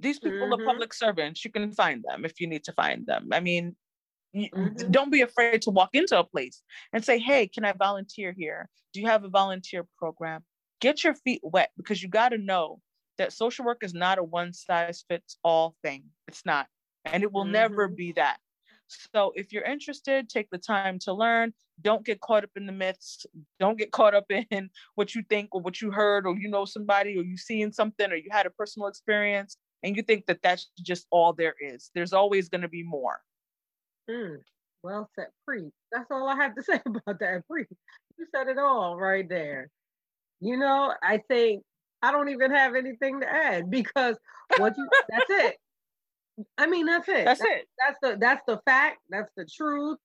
these 0.00 0.18
people 0.18 0.38
mm-hmm. 0.38 0.62
are 0.62 0.64
public 0.64 0.92
servants 0.94 1.44
you 1.44 1.50
can 1.50 1.70
find 1.72 2.02
them 2.08 2.24
if 2.24 2.40
you 2.40 2.46
need 2.46 2.64
to 2.64 2.72
find 2.72 3.06
them 3.06 3.28
i 3.32 3.40
mean 3.40 3.76
Mm-hmm. 4.36 4.92
Don't 4.92 5.10
be 5.10 5.22
afraid 5.22 5.62
to 5.62 5.70
walk 5.70 5.90
into 5.92 6.16
a 6.16 6.22
place 6.22 6.62
and 6.92 7.04
say, 7.04 7.18
Hey, 7.18 7.48
can 7.48 7.64
I 7.64 7.72
volunteer 7.72 8.32
here? 8.36 8.68
Do 8.92 9.00
you 9.00 9.06
have 9.06 9.24
a 9.24 9.28
volunteer 9.28 9.84
program? 9.98 10.44
Get 10.80 11.04
your 11.04 11.14
feet 11.14 11.40
wet 11.42 11.70
because 11.76 12.02
you 12.02 12.08
got 12.08 12.30
to 12.30 12.38
know 12.38 12.80
that 13.18 13.32
social 13.32 13.64
work 13.64 13.82
is 13.82 13.94
not 13.94 14.18
a 14.18 14.24
one 14.24 14.52
size 14.52 15.04
fits 15.08 15.36
all 15.44 15.76
thing. 15.82 16.04
It's 16.26 16.44
not. 16.46 16.66
And 17.04 17.22
it 17.22 17.32
will 17.32 17.44
mm-hmm. 17.44 17.52
never 17.52 17.88
be 17.88 18.12
that. 18.12 18.38
So 19.14 19.32
if 19.36 19.52
you're 19.52 19.62
interested, 19.62 20.28
take 20.28 20.50
the 20.50 20.58
time 20.58 20.98
to 21.00 21.12
learn. 21.12 21.52
Don't 21.80 22.04
get 22.04 22.20
caught 22.20 22.44
up 22.44 22.50
in 22.56 22.66
the 22.66 22.72
myths. 22.72 23.24
Don't 23.58 23.78
get 23.78 23.92
caught 23.92 24.14
up 24.14 24.26
in 24.30 24.70
what 24.94 25.14
you 25.14 25.22
think 25.28 25.54
or 25.54 25.60
what 25.60 25.80
you 25.80 25.90
heard 25.90 26.26
or 26.26 26.36
you 26.36 26.48
know 26.48 26.64
somebody 26.64 27.16
or 27.16 27.22
you 27.22 27.36
seeing 27.36 27.72
something 27.72 28.10
or 28.10 28.16
you 28.16 28.28
had 28.30 28.46
a 28.46 28.50
personal 28.50 28.88
experience 28.88 29.56
and 29.82 29.96
you 29.96 30.02
think 30.02 30.26
that 30.26 30.42
that's 30.42 30.70
just 30.80 31.06
all 31.10 31.32
there 31.32 31.54
is. 31.60 31.90
There's 31.94 32.12
always 32.12 32.48
going 32.48 32.62
to 32.62 32.68
be 32.68 32.82
more. 32.82 33.20
Mm, 34.10 34.38
well 34.82 35.08
said, 35.14 35.28
Pre. 35.46 35.70
That's 35.92 36.10
all 36.10 36.28
I 36.28 36.36
have 36.36 36.54
to 36.56 36.62
say 36.64 36.80
about 36.84 37.20
that, 37.20 37.46
Pre. 37.48 37.66
You 38.18 38.26
said 38.34 38.48
it 38.48 38.58
all 38.58 38.98
right 38.98 39.28
there. 39.28 39.70
You 40.40 40.56
know, 40.56 40.94
I 41.02 41.18
think 41.28 41.62
I 42.02 42.12
don't 42.12 42.30
even 42.30 42.50
have 42.50 42.74
anything 42.74 43.20
to 43.20 43.28
add 43.28 43.70
because 43.70 44.16
what 44.56 44.76
you 44.76 44.88
that's 45.08 45.30
it. 45.30 45.56
I 46.56 46.66
mean, 46.66 46.86
that's 46.86 47.08
it. 47.08 47.24
That's, 47.24 47.40
that's 47.40 47.50
it. 47.50 47.68
That's 47.78 47.98
the 48.02 48.18
that's 48.18 48.42
the 48.46 48.60
fact. 48.64 48.98
That's 49.10 49.30
the 49.36 49.46
truth. 49.46 49.98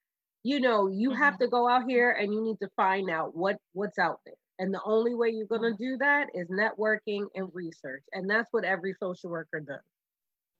You 0.43 0.59
know, 0.59 0.87
you 0.87 1.11
mm-hmm. 1.11 1.19
have 1.19 1.39
to 1.39 1.47
go 1.47 1.67
out 1.67 1.83
here 1.87 2.11
and 2.11 2.33
you 2.33 2.43
need 2.43 2.59
to 2.61 2.69
find 2.75 3.09
out 3.09 3.35
what 3.35 3.57
what's 3.73 3.97
out 3.97 4.19
there. 4.25 4.35
And 4.59 4.73
the 4.73 4.81
only 4.85 5.15
way 5.15 5.29
you're 5.29 5.47
going 5.47 5.61
to 5.61 5.77
do 5.77 5.97
that 5.97 6.27
is 6.33 6.47
networking 6.47 7.25
and 7.35 7.49
research. 7.53 8.03
And 8.13 8.29
that's 8.29 8.47
what 8.51 8.63
every 8.63 8.95
social 9.01 9.29
worker 9.29 9.59
does. 9.59 9.79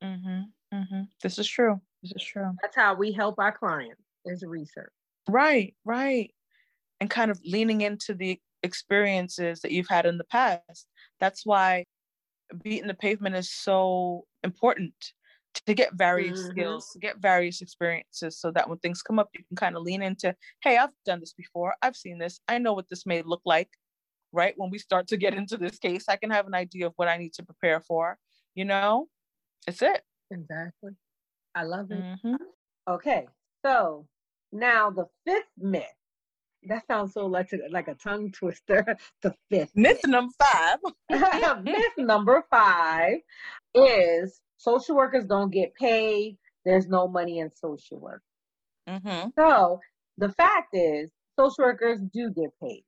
Mm-hmm. 0.03 0.77
Mm-hmm. 0.77 1.01
This 1.22 1.39
is 1.39 1.48
true. 1.48 1.79
This 2.03 2.12
is 2.15 2.24
true. 2.24 2.51
That's 2.62 2.75
how 2.75 2.96
we 2.96 3.13
help 3.13 3.36
our 3.39 3.58
clients 3.58 4.01
is 4.25 4.44
research. 4.46 4.91
Right, 5.29 5.75
right. 5.86 6.32
And 7.00 7.10
kind 7.10 7.32
of 7.32 7.39
leaning 7.46 7.82
into 7.82 8.13
the 8.13 8.39
experiences 8.63 9.62
that 9.62 9.71
you've 9.71 9.89
had 9.89 10.05
in 10.05 10.17
the 10.17 10.24
past. 10.25 10.88
That's 11.19 11.45
why 11.45 11.85
beating 12.63 12.88
the 12.88 12.93
pavement 12.93 13.35
is 13.35 13.51
so 13.51 14.25
important 14.43 14.93
to 15.65 15.74
get 15.74 15.93
various 15.93 16.39
mm-hmm. 16.39 16.51
skills, 16.51 16.89
to 16.91 17.00
get 17.00 17.17
various 17.19 17.62
experiences 17.62 18.39
so 18.39 18.51
that 18.51 18.69
when 18.69 18.77
things 18.79 19.01
come 19.01 19.19
up, 19.19 19.29
you 19.33 19.43
can 19.47 19.55
kind 19.55 19.75
of 19.75 19.83
lean 19.83 20.01
into, 20.01 20.35
hey, 20.62 20.77
I've 20.77 20.89
done 21.05 21.19
this 21.19 21.33
before. 21.33 21.75
I've 21.81 21.95
seen 21.95 22.19
this. 22.19 22.39
I 22.47 22.57
know 22.57 22.74
what 22.74 22.89
this 22.89 23.05
may 23.05 23.21
look 23.21 23.41
like, 23.45 23.69
right? 24.31 24.53
When 24.57 24.69
we 24.69 24.79
start 24.79 25.07
to 25.07 25.17
get 25.17 25.33
into 25.38 25.57
this 25.57 25.77
case, 25.77 26.05
I 26.09 26.17
can 26.17 26.31
have 26.31 26.47
an 26.47 26.53
idea 26.53 26.88
of 26.88 26.93
what 26.97 27.07
I 27.07 27.17
need 27.17 27.33
to 27.33 27.43
prepare 27.43 27.79
for. 27.79 28.17
You 28.53 28.65
know, 28.65 29.07
it's 29.67 29.81
it. 29.81 30.01
Exactly. 30.31 30.91
I 31.55 31.63
love 31.63 31.91
it. 31.91 32.01
Mm-hmm. 32.01 32.35
Okay, 32.88 33.27
so 33.65 34.07
now 34.51 34.89
the 34.89 35.05
fifth 35.25 35.45
myth. 35.57 35.83
That 36.67 36.86
sounds 36.88 37.13
so 37.13 37.25
like 37.25 37.51
a, 37.53 37.72
like 37.72 37.88
a 37.88 37.95
tongue 37.95 38.31
twister. 38.31 38.98
the 39.22 39.34
fifth 39.50 39.72
myth, 39.75 40.00
myth. 40.03 40.07
number 40.07 40.34
five. 40.41 40.77
myth 41.63 41.93
number 41.98 42.43
five 42.50 43.17
is 43.74 44.41
social 44.57 44.95
workers 44.95 45.25
don't 45.25 45.51
get 45.51 45.74
paid. 45.75 46.38
There's 46.63 46.88
no 46.88 47.07
money 47.07 47.39
in 47.39 47.51
social 47.55 48.00
work. 48.00 48.22
Mm-hmm. 48.89 49.29
So 49.38 49.79
the 50.17 50.29
fact 50.29 50.69
is, 50.74 51.10
social 51.38 51.65
workers 51.65 52.00
do 52.13 52.31
get 52.31 52.51
paid. 52.62 52.84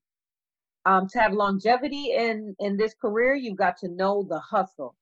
Um, 0.85 1.07
to 1.09 1.19
have 1.19 1.33
longevity 1.33 2.13
in 2.15 2.55
in 2.59 2.77
this 2.77 2.93
career, 2.93 3.35
you've 3.35 3.57
got 3.57 3.77
to 3.79 3.89
know 3.89 4.25
the 4.27 4.39
hustle 4.39 4.95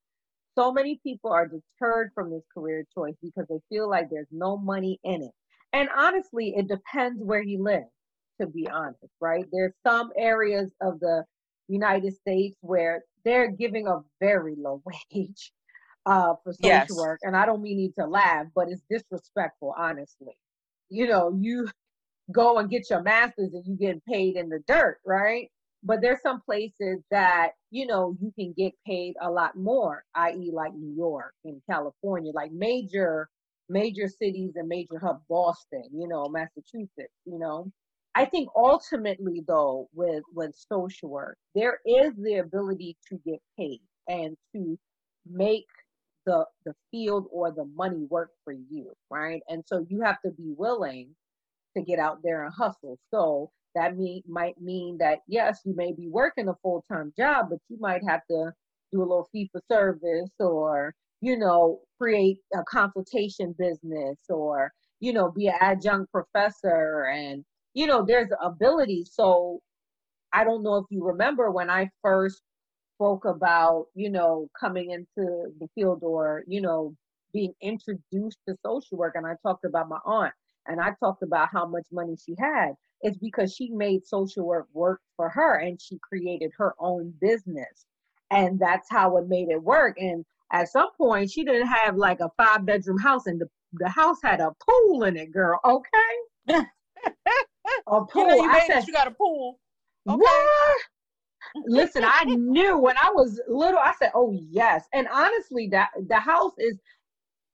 so 0.56 0.72
many 0.72 1.00
people 1.04 1.32
are 1.32 1.48
deterred 1.48 2.12
from 2.16 2.32
this 2.32 2.44
career 2.54 2.86
choice 2.94 3.16
because 3.22 3.46
they 3.50 3.60
feel 3.70 3.90
like 3.90 4.10
there's 4.10 4.28
no 4.32 4.58
money 4.58 5.00
in 5.04 5.22
it. 5.22 5.32
And 5.74 5.90
honestly, 5.96 6.54
it 6.56 6.68
depends 6.68 7.22
where 7.22 7.44
you 7.44 7.62
live, 7.62 7.84
to 8.40 8.48
be 8.48 8.68
honest, 8.68 9.14
right? 9.22 9.46
There's 9.52 9.74
some 9.86 10.12
areas 10.18 10.70
of 10.82 11.00
the 11.00 11.24
United 11.68 12.14
States 12.16 12.58
where 12.62 13.04
they're 13.24 13.52
giving 13.52 13.88
a 13.88 14.02
very 14.20 14.56
low 14.58 14.82
wage 15.14 15.52
uh, 16.06 16.36
for 16.44 16.54
social 16.54 16.70
yes. 16.70 16.92
work. 16.92 17.20
And 17.24 17.36
I 17.36 17.46
don't 17.46 17.62
mean 17.62 17.80
you 17.80 17.92
to 18.00 18.06
laugh, 18.06 18.48
but 18.56 18.70
it's 18.70 18.82
disrespectful, 18.90 19.74
honestly. 19.78 20.38
You 20.90 21.08
know, 21.08 21.38
you 21.40 21.68
go 22.32 22.58
and 22.60 22.70
get 22.70 22.90
your 22.90 23.02
master's 23.02 23.54
and 23.54 23.66
you 23.66 23.76
get 23.76 24.06
paid 24.06 24.36
in 24.36 24.50
the 24.50 24.60
dirt, 24.68 25.00
right? 25.06 25.50
but 25.86 26.02
there's 26.02 26.22
some 26.22 26.42
places 26.42 27.00
that 27.12 27.52
you 27.70 27.86
know 27.86 28.18
you 28.20 28.34
can 28.38 28.54
get 28.58 28.74
paid 28.86 29.14
a 29.22 29.30
lot 29.30 29.56
more 29.56 30.04
i.e 30.16 30.52
like 30.52 30.74
new 30.74 30.94
york 30.96 31.34
and 31.46 31.62
california 31.70 32.32
like 32.34 32.52
major 32.52 33.30
major 33.70 34.08
cities 34.08 34.54
and 34.56 34.68
major 34.68 35.00
hub 35.00 35.22
boston 35.30 35.84
you 35.94 36.08
know 36.08 36.28
massachusetts 36.28 37.14
you 37.26 37.40
know 37.40 37.72
i 38.16 38.26
think 38.26 38.50
ultimately 38.56 39.44
though 39.48 39.88
with 39.94 40.24
with 40.34 40.56
social 40.56 41.10
work 41.10 41.38
there 41.54 41.80
is 41.86 42.14
the 42.18 42.36
ability 42.36 42.98
to 43.08 43.18
get 43.26 43.40
paid 43.58 43.82
and 44.08 44.36
to 44.54 44.78
make 45.30 45.66
the 46.26 46.46
the 46.66 46.74
field 46.92 47.28
or 47.32 47.52
the 47.52 47.66
money 47.76 48.06
work 48.10 48.32
for 48.44 48.54
you 48.54 48.92
right 49.10 49.42
and 49.50 49.64
so 49.66 49.86
you 49.90 50.02
have 50.02 50.22
to 50.22 50.32
be 50.32 50.54
willing 50.58 51.10
to 51.76 51.84
get 51.84 52.00
out 52.00 52.20
there 52.24 52.46
and 52.46 52.54
hustle 52.54 52.98
so 53.12 53.52
that 53.76 53.98
mean, 53.98 54.24
might 54.28 54.60
mean 54.60 54.98
that 55.00 55.20
yes, 55.28 55.60
you 55.66 55.76
may 55.76 55.92
be 55.94 56.08
working 56.08 56.48
a 56.48 56.56
full 56.64 56.84
time 56.92 57.14
job, 57.18 57.48
but 57.50 57.60
you 57.70 57.78
might 57.80 58.02
have 58.08 58.22
to 58.32 58.52
do 58.92 59.00
a 59.00 59.02
little 59.02 59.28
fee 59.32 59.50
for 59.52 59.62
service 59.70 60.32
or, 60.40 60.96
you 61.22 61.38
know, 61.38 61.82
create 62.00 62.38
a 62.54 62.64
consultation 62.64 63.54
business 63.60 64.18
or, 64.30 64.72
you 65.02 65.14
know, 65.14 65.30
be 65.32 65.48
an 65.48 65.56
adjunct 65.60 66.12
professor. 66.12 67.06
And, 67.14 67.44
you 67.76 67.86
know, 67.86 68.04
there's 68.04 68.30
ability. 68.42 69.06
So 69.10 69.60
I 70.34 70.44
don't 70.44 70.64
know 70.64 70.78
if 70.78 70.86
you 70.90 71.06
remember 71.06 71.52
when 71.52 71.70
I 71.70 71.90
first 72.02 72.42
spoke 72.96 73.26
about, 73.26 73.88
you 73.94 74.10
know, 74.10 74.50
coming 74.60 74.92
into 74.92 75.52
the 75.60 75.68
field 75.76 76.00
or, 76.02 76.44
you 76.48 76.62
know, 76.62 76.96
being 77.34 77.54
introduced 77.62 78.40
to 78.48 78.56
social 78.66 78.98
work. 78.98 79.14
And 79.16 79.28
I 79.28 79.36
talked 79.44 79.66
about 79.66 79.90
my 79.90 80.00
aunt 80.06 80.34
and 80.68 80.80
I 80.80 80.94
talked 81.00 81.22
about 81.22 81.50
how 81.52 81.68
much 81.68 81.86
money 81.92 82.16
she 82.16 82.34
had. 82.40 82.72
It's 83.02 83.18
because 83.18 83.54
she 83.54 83.70
made 83.70 84.06
social 84.06 84.46
work 84.48 84.68
work 84.74 85.02
for 85.18 85.30
her 85.30 85.60
and 85.60 85.80
she 85.80 86.00
created 86.00 86.52
her 86.58 86.74
own 86.80 87.14
business. 87.20 87.86
And 88.32 88.58
that's 88.58 88.90
how 88.90 89.18
it 89.18 89.28
made 89.28 89.50
it 89.50 89.62
work. 89.62 89.98
And 90.00 90.26
at 90.52 90.70
some 90.70 90.90
point, 90.98 91.30
she 91.30 91.44
didn't 91.44 91.68
have 91.68 91.98
like 91.98 92.22
a 92.22 92.32
five 92.38 92.66
bedroom 92.66 92.98
house, 93.00 93.28
and 93.28 93.40
the, 93.40 93.50
the 93.74 93.90
house 93.90 94.18
had 94.24 94.40
a 94.40 94.52
pool 94.66 95.04
in 95.04 95.18
it, 95.18 95.32
girl. 95.32 95.60
Okay. 95.66 96.66
a 97.88 98.06
pool. 98.06 98.24
You, 98.24 98.28
know, 98.28 98.36
you, 98.36 98.50
I 98.50 98.68
said, 98.68 98.88
you 98.88 98.94
got 98.94 99.08
a 99.08 99.12
pool. 99.12 99.60
Okay. 100.08 100.18
What? 100.18 100.78
Listen, 101.66 102.04
I 102.06 102.24
knew 102.28 102.78
when 102.78 102.98
I 102.98 103.12
was 103.14 103.40
little, 103.48 103.80
I 103.80 103.94
said, 104.00 104.12
oh, 104.14 104.38
yes. 104.50 104.86
And 104.94 105.08
honestly, 105.12 105.68
that 105.72 105.90
the 106.08 106.20
house 106.20 106.54
is 106.58 106.78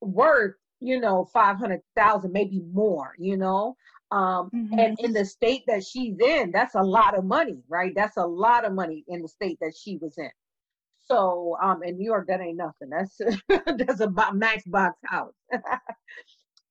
worth 0.01 0.55
you 0.81 1.00
know, 1.00 1.29
500,000, 1.31 2.31
maybe 2.34 2.62
more, 2.74 3.13
you 3.17 3.38
know? 3.38 3.77
Um, 4.12 4.50
mm-hmm. 4.53 4.77
And 4.77 5.00
in 5.00 5.13
the 5.13 5.24
state 5.24 5.63
that 5.67 5.86
she's 5.86 6.20
in, 6.20 6.51
that's 6.51 6.75
a 6.75 6.81
lot 6.81 7.17
of 7.17 7.24
money, 7.24 7.63
right? 7.70 7.93
That's 7.96 8.17
a 8.17 8.25
lot 8.25 8.65
of 8.65 8.74
money 8.74 9.05
in 9.08 9.22
the 9.22 9.27
state 9.27 9.60
that 9.62 9.74
she 9.79 9.98
was 9.98 10.17
in. 10.17 10.31
So 11.05 11.55
um, 11.63 11.84
in 11.84 11.98
New 11.98 12.05
York, 12.05 12.27
that 12.27 12.41
ain't 12.41 12.58
nothing. 12.58 12.89
That's 12.89 13.22
that's 13.88 14.01
a 14.01 14.12
max 14.34 14.63
box 14.65 14.98
house. 15.05 15.34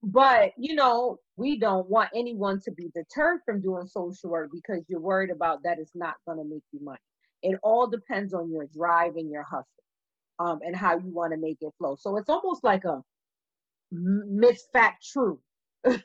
But 0.02 0.52
you 0.56 0.74
know, 0.74 1.18
we 1.36 1.58
don't 1.58 1.88
want 1.88 2.10
anyone 2.14 2.60
to 2.62 2.72
be 2.72 2.90
deterred 2.94 3.40
from 3.44 3.60
doing 3.60 3.86
social 3.86 4.30
work 4.30 4.50
because 4.52 4.84
you're 4.88 5.00
worried 5.00 5.30
about 5.30 5.62
that 5.64 5.78
it's 5.78 5.94
not 5.94 6.14
going 6.26 6.38
to 6.38 6.44
make 6.44 6.62
you 6.72 6.80
money. 6.82 6.98
It 7.42 7.58
all 7.62 7.86
depends 7.86 8.34
on 8.34 8.50
your 8.50 8.66
drive 8.74 9.16
and 9.16 9.30
your 9.30 9.42
hustle, 9.42 9.66
um, 10.38 10.60
and 10.62 10.76
how 10.76 10.98
you 10.98 11.10
want 11.12 11.32
to 11.32 11.38
make 11.38 11.58
it 11.60 11.72
flow. 11.78 11.96
So 11.98 12.16
it's 12.16 12.28
almost 12.28 12.64
like 12.64 12.84
a 12.84 13.02
myth, 13.92 14.62
fact, 14.72 15.06
true. 15.12 15.40
it 15.84 16.02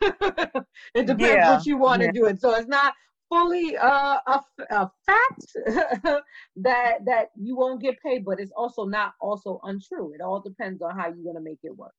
depends 0.94 1.20
yeah. 1.20 1.56
what 1.56 1.66
you 1.66 1.78
want 1.78 2.02
to 2.02 2.06
yeah. 2.08 2.12
do 2.14 2.25
it. 2.25 2.40
So 2.40 2.56
it's 2.56 2.68
not 2.68 2.94
fully 3.30 3.75
uh, 3.78 4.18
a, 4.28 4.42
a 4.70 4.92
fact 5.06 5.46
that 6.56 7.06
that 7.06 7.28
you 7.38 7.56
won't 7.58 7.82
get 7.82 7.96
paid, 8.02 8.24
but 8.25 8.40
it's 8.40 8.52
also 8.56 8.86
not 8.86 9.14
also 9.22 9.60
untrue. 9.64 10.14
It 10.14 10.22
all 10.22 10.40
depends 10.40 10.82
on 10.82 10.98
how 10.98 11.08
you're 11.08 11.34
gonna 11.34 11.44
make 11.44 11.60
it 11.64 11.75
work. 11.75 11.94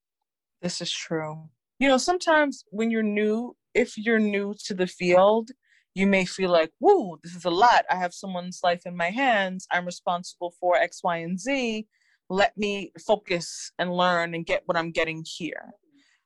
This 0.62 0.80
is 0.80 0.90
true. 0.90 1.48
You 1.78 1.88
know, 1.88 1.98
sometimes 1.98 2.64
when 2.70 2.90
you're 2.90 3.02
new, 3.02 3.54
if 3.74 3.98
you're 3.98 4.18
new 4.18 4.54
to 4.64 4.74
the 4.74 4.86
field, 4.86 5.50
you 5.94 6.06
may 6.06 6.24
feel 6.24 6.50
like, 6.50 6.72
whoa, 6.78 7.18
this 7.22 7.34
is 7.34 7.44
a 7.44 7.50
lot. 7.50 7.84
I 7.90 7.96
have 7.96 8.14
someone's 8.14 8.60
life 8.62 8.82
in 8.86 8.96
my 8.96 9.10
hands. 9.10 9.66
I'm 9.70 9.86
responsible 9.86 10.54
for 10.58 10.76
X, 10.76 11.02
Y, 11.02 11.18
and 11.18 11.38
Z. 11.38 11.86
Let 12.28 12.56
me 12.56 12.92
focus 13.06 13.72
and 13.78 13.92
learn 13.94 14.34
and 14.34 14.44
get 14.44 14.62
what 14.66 14.76
I'm 14.76 14.90
getting 14.90 15.24
here. 15.26 15.72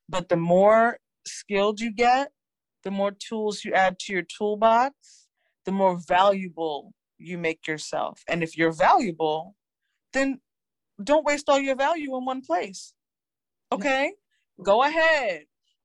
But 0.08 0.28
the 0.28 0.36
more 0.36 0.98
skilled 1.26 1.80
you 1.80 1.92
get, 1.92 2.30
the 2.82 2.90
more 2.90 3.12
tools 3.12 3.64
you 3.64 3.74
add 3.74 3.98
to 4.00 4.12
your 4.12 4.22
toolbox, 4.22 5.28
the 5.64 5.72
more 5.72 6.00
valuable 6.08 6.92
you 7.18 7.38
make 7.38 7.66
yourself. 7.66 8.22
And 8.26 8.42
if 8.42 8.56
you're 8.56 8.72
valuable, 8.72 9.54
then 10.12 10.40
don't 11.02 11.24
waste 11.24 11.48
all 11.48 11.60
your 11.60 11.76
value 11.76 12.16
in 12.16 12.24
one 12.24 12.40
place. 12.40 12.94
Okay? 13.72 14.12
Go 14.62 14.84
ahead 14.84 15.42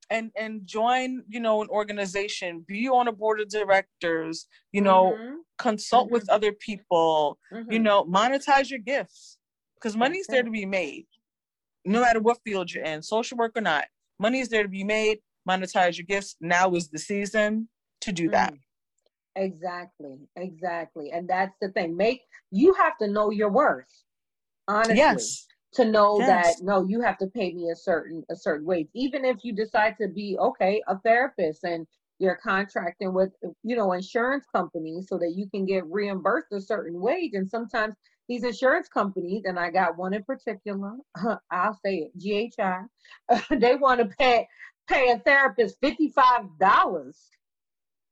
and 0.09 0.31
and 0.37 0.65
join, 0.65 1.23
you 1.27 1.39
know, 1.39 1.61
an 1.61 1.67
organization, 1.69 2.63
be 2.67 2.87
on 2.87 3.07
a 3.07 3.11
board 3.11 3.39
of 3.39 3.49
directors, 3.49 4.47
you 4.71 4.81
know, 4.81 5.15
mm-hmm. 5.17 5.35
consult 5.57 6.07
mm-hmm. 6.07 6.13
with 6.13 6.29
other 6.29 6.51
people, 6.51 7.37
mm-hmm. 7.51 7.71
you 7.71 7.79
know, 7.79 8.03
monetize 8.05 8.69
your 8.69 8.79
gifts 8.79 9.37
because 9.75 9.95
money's 9.95 10.27
there 10.27 10.43
to 10.43 10.51
be 10.51 10.65
made. 10.65 11.05
No 11.85 12.01
matter 12.01 12.19
what 12.19 12.39
field 12.43 12.71
you're 12.71 12.83
in, 12.83 13.03
social 13.03 13.37
work 13.37 13.51
or 13.55 13.61
not, 13.61 13.85
money 14.19 14.39
is 14.39 14.49
there 14.49 14.63
to 14.63 14.69
be 14.69 14.83
made 14.83 15.19
monetize 15.47 15.97
your 15.97 16.05
gifts, 16.05 16.35
now 16.41 16.73
is 16.73 16.89
the 16.89 16.99
season 16.99 17.69
to 18.01 18.11
do 18.11 18.29
that. 18.29 18.53
Mm. 18.53 18.59
Exactly, 19.37 20.17
exactly. 20.37 21.11
And 21.11 21.27
that's 21.27 21.55
the 21.61 21.69
thing. 21.69 21.97
Make 21.97 22.21
you 22.51 22.73
have 22.75 22.97
to 22.99 23.07
know 23.07 23.31
your 23.31 23.49
worth. 23.49 23.85
Honestly. 24.67 24.95
Yes. 24.95 25.45
To 25.75 25.85
know 25.85 26.19
yes. 26.19 26.57
that 26.57 26.65
no, 26.65 26.85
you 26.87 27.01
have 27.01 27.17
to 27.17 27.27
pay 27.27 27.53
me 27.53 27.69
a 27.69 27.75
certain 27.75 28.23
a 28.29 28.35
certain 28.35 28.65
wage. 28.65 28.87
Even 28.93 29.25
if 29.25 29.43
you 29.43 29.53
decide 29.53 29.95
to 29.99 30.07
be 30.07 30.37
okay, 30.39 30.81
a 30.87 30.97
therapist 30.99 31.63
and 31.63 31.85
you're 32.19 32.39
contracting 32.41 33.13
with 33.13 33.31
you 33.63 33.75
know 33.75 33.91
insurance 33.91 34.45
companies 34.53 35.07
so 35.09 35.17
that 35.17 35.33
you 35.35 35.49
can 35.49 35.65
get 35.65 35.85
reimbursed 35.87 36.47
a 36.53 36.61
certain 36.61 37.01
wage 37.01 37.33
and 37.33 37.49
sometimes 37.49 37.93
these 38.29 38.45
insurance 38.45 38.87
companies 38.87 39.41
and 39.43 39.59
i 39.59 39.69
got 39.69 39.97
one 39.97 40.13
in 40.13 40.23
particular 40.23 40.93
i'll 41.51 41.77
say 41.85 42.07
it 42.07 42.17
ghi 42.17 42.49
they 43.59 43.75
want 43.75 43.99
to 43.99 44.05
pay 44.17 44.47
pay 44.87 45.11
a 45.11 45.19
therapist 45.19 45.79
$55 45.81 47.13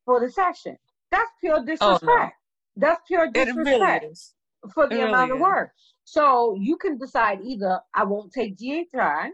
for 0.05 0.20
the 0.20 0.32
session. 0.32 0.77
That's 1.12 1.29
pure 1.39 1.63
disrespect. 1.65 2.03
Oh, 2.03 2.08
no. 2.08 2.29
That's 2.75 3.01
pure 3.08 3.29
disrespect 3.32 3.65
really 3.67 4.15
for 4.74 4.88
the 4.88 5.01
it 5.01 5.10
amount 5.10 5.32
really 5.32 5.41
of 5.41 5.41
work. 5.41 5.72
So 6.05 6.55
you 6.60 6.77
can 6.77 6.98
decide 6.98 7.39
either 7.43 7.79
I 7.93 8.03
won't 8.03 8.33
take 8.33 8.57
GHI, 8.57 9.31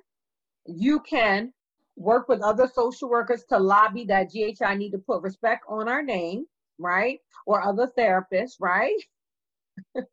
you 0.65 0.99
can 1.01 1.53
work 1.95 2.29
with 2.29 2.41
other 2.41 2.67
social 2.73 3.09
workers 3.09 3.43
to 3.49 3.59
lobby 3.59 4.05
that 4.05 4.31
GHI 4.31 4.75
need 4.75 4.91
to 4.91 4.99
put 4.99 5.21
respect 5.21 5.65
on 5.67 5.89
our 5.89 6.01
name, 6.01 6.45
right? 6.77 7.19
Or 7.45 7.61
other 7.61 7.91
therapists, 7.97 8.55
right? 8.59 8.95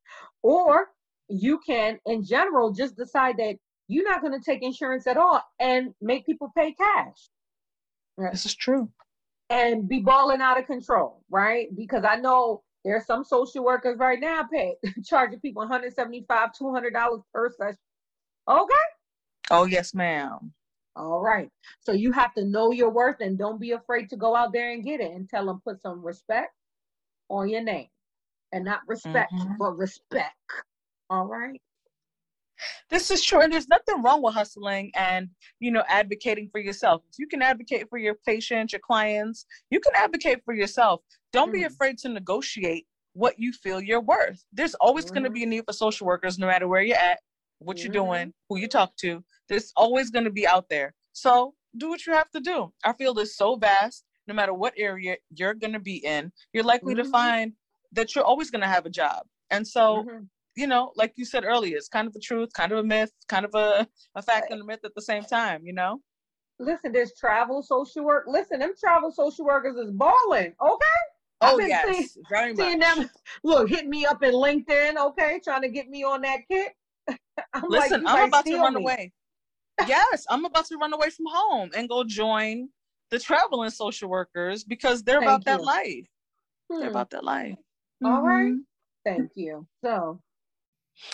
or 0.42 0.88
you 1.28 1.60
can, 1.64 1.98
in 2.06 2.24
general, 2.24 2.72
just 2.72 2.96
decide 2.96 3.36
that 3.38 3.56
you're 3.88 4.08
not 4.08 4.20
going 4.20 4.32
to 4.32 4.44
take 4.44 4.62
insurance 4.62 5.06
at 5.06 5.16
all 5.16 5.42
and 5.60 5.94
make 6.00 6.26
people 6.26 6.52
pay 6.56 6.72
cash. 6.72 7.30
Right? 8.16 8.32
This 8.32 8.46
is 8.46 8.54
true. 8.54 8.90
And 9.48 9.88
be 9.88 10.00
balling 10.00 10.40
out 10.40 10.58
of 10.58 10.66
control, 10.66 11.22
right? 11.30 11.68
Because 11.74 12.04
I 12.04 12.16
know 12.16 12.62
there's 12.86 13.04
some 13.04 13.24
social 13.24 13.64
workers 13.64 13.98
right 13.98 14.20
now 14.20 14.44
pay 14.44 14.76
charging 15.04 15.40
people 15.40 15.60
175 15.60 16.50
$200 16.52 17.22
per 17.34 17.50
session. 17.50 17.76
Okay. 18.48 18.74
Oh, 19.50 19.64
yes, 19.64 19.92
ma'am. 19.92 20.52
All 20.94 21.20
right. 21.20 21.50
So 21.80 21.92
you 21.92 22.12
have 22.12 22.32
to 22.34 22.44
know 22.44 22.70
your 22.70 22.90
worth 22.90 23.20
and 23.20 23.36
don't 23.36 23.60
be 23.60 23.72
afraid 23.72 24.08
to 24.10 24.16
go 24.16 24.36
out 24.36 24.52
there 24.52 24.72
and 24.72 24.84
get 24.84 25.00
it 25.00 25.10
and 25.10 25.28
tell 25.28 25.46
them 25.46 25.60
put 25.64 25.82
some 25.82 26.00
respect 26.00 26.52
on 27.28 27.48
your 27.48 27.62
name. 27.62 27.88
And 28.52 28.64
not 28.64 28.80
respect, 28.86 29.32
mm-hmm. 29.32 29.54
but 29.58 29.76
respect. 29.76 30.34
All 31.10 31.26
right. 31.26 31.60
This 32.90 33.10
is 33.10 33.24
true, 33.24 33.40
and 33.40 33.52
there's 33.52 33.68
nothing 33.68 34.02
wrong 34.02 34.22
with 34.22 34.34
hustling 34.34 34.90
and 34.94 35.28
you 35.60 35.70
know 35.70 35.82
advocating 35.88 36.48
for 36.50 36.60
yourself. 36.60 37.02
If 37.10 37.18
you 37.18 37.26
can 37.26 37.42
advocate 37.42 37.88
for 37.88 37.98
your 37.98 38.14
patients, 38.26 38.72
your 38.72 38.80
clients, 38.80 39.46
you 39.70 39.80
can 39.80 39.92
advocate 39.94 40.40
for 40.44 40.54
yourself. 40.54 41.00
Don't 41.32 41.48
mm-hmm. 41.48 41.58
be 41.58 41.64
afraid 41.64 41.98
to 41.98 42.08
negotiate 42.08 42.86
what 43.12 43.38
you 43.38 43.52
feel 43.52 43.80
you're 43.80 44.00
worth. 44.00 44.44
There's 44.52 44.74
always 44.74 45.06
mm-hmm. 45.06 45.14
going 45.14 45.24
to 45.24 45.30
be 45.30 45.42
a 45.42 45.46
need 45.46 45.64
for 45.66 45.72
social 45.72 46.06
workers, 46.06 46.38
no 46.38 46.46
matter 46.46 46.68
where 46.68 46.82
you're 46.82 46.96
at, 46.96 47.18
what 47.58 47.78
you're 47.78 47.92
mm-hmm. 47.92 48.04
doing, 48.04 48.34
who 48.48 48.58
you 48.58 48.68
talk 48.68 48.96
to. 48.98 49.24
There's 49.48 49.72
always 49.76 50.10
going 50.10 50.24
to 50.24 50.30
be 50.30 50.46
out 50.46 50.68
there. 50.68 50.94
So 51.12 51.54
do 51.78 51.88
what 51.88 52.06
you 52.06 52.12
have 52.12 52.30
to 52.30 52.40
do. 52.40 52.72
Our 52.84 52.94
field 52.94 53.18
is 53.18 53.36
so 53.36 53.56
vast. 53.56 54.04
No 54.28 54.34
matter 54.34 54.52
what 54.52 54.74
area 54.76 55.16
you're 55.34 55.54
going 55.54 55.72
to 55.72 55.80
be 55.80 56.04
in, 56.04 56.32
you're 56.52 56.64
likely 56.64 56.96
to 56.96 57.02
mm-hmm. 57.02 57.12
find 57.12 57.52
that 57.92 58.14
you're 58.14 58.24
always 58.24 58.50
going 58.50 58.62
to 58.62 58.66
have 58.66 58.84
a 58.84 58.90
job. 58.90 59.24
And 59.50 59.66
so 59.66 60.02
mm-hmm 60.02 60.24
you 60.56 60.66
know, 60.66 60.92
like 60.96 61.12
you 61.16 61.24
said 61.24 61.44
earlier, 61.44 61.76
it's 61.76 61.88
kind 61.88 62.06
of 62.06 62.14
the 62.14 62.20
truth, 62.20 62.50
kind 62.54 62.72
of 62.72 62.78
a 62.78 62.82
myth, 62.82 63.12
kind 63.28 63.44
of 63.44 63.54
a, 63.54 63.86
a 64.14 64.22
fact 64.22 64.50
and 64.50 64.60
a 64.60 64.64
myth 64.64 64.80
at 64.84 64.94
the 64.94 65.02
same 65.02 65.22
time, 65.22 65.60
you 65.64 65.72
know? 65.72 66.00
Listen, 66.58 66.92
there's 66.92 67.12
travel 67.14 67.62
social 67.62 68.02
work. 68.02 68.24
Listen, 68.26 68.60
them 68.60 68.72
travel 68.80 69.12
social 69.12 69.44
workers 69.44 69.76
is 69.76 69.90
balling, 69.90 70.54
okay? 70.60 70.96
Oh 71.42 71.60
yes, 71.60 71.86
seeing, 71.86 72.24
very 72.30 72.54
much. 72.54 72.64
Seeing 72.64 72.78
them, 72.78 73.10
look, 73.44 73.68
hit 73.68 73.86
me 73.86 74.06
up 74.06 74.22
in 74.22 74.32
LinkedIn, 74.32 74.96
okay, 74.96 75.38
trying 75.44 75.60
to 75.62 75.68
get 75.68 75.90
me 75.90 76.02
on 76.02 76.22
that 76.22 76.40
kick. 76.50 76.74
I'm 77.52 77.68
Listen, 77.68 78.04
like, 78.04 78.16
I'm 78.16 78.28
about 78.28 78.46
to 78.46 78.56
run 78.56 78.74
me. 78.74 78.80
away. 78.80 79.12
yes, 79.86 80.24
I'm 80.30 80.46
about 80.46 80.64
to 80.66 80.78
run 80.78 80.94
away 80.94 81.10
from 81.10 81.26
home 81.28 81.70
and 81.76 81.90
go 81.90 82.02
join 82.04 82.70
the 83.10 83.18
traveling 83.18 83.68
social 83.68 84.08
workers 84.08 84.64
because 84.64 85.02
they're 85.02 85.20
Thank 85.20 85.42
about 85.42 85.52
you. 85.52 85.58
that 85.58 85.64
life. 85.64 86.06
Hmm. 86.72 86.80
They're 86.80 86.90
about 86.90 87.10
that 87.10 87.24
life. 87.24 87.56
All 88.02 88.12
mm-hmm. 88.12 88.26
right. 88.26 88.54
Thank 89.04 89.32
you. 89.34 89.66
So 89.84 90.20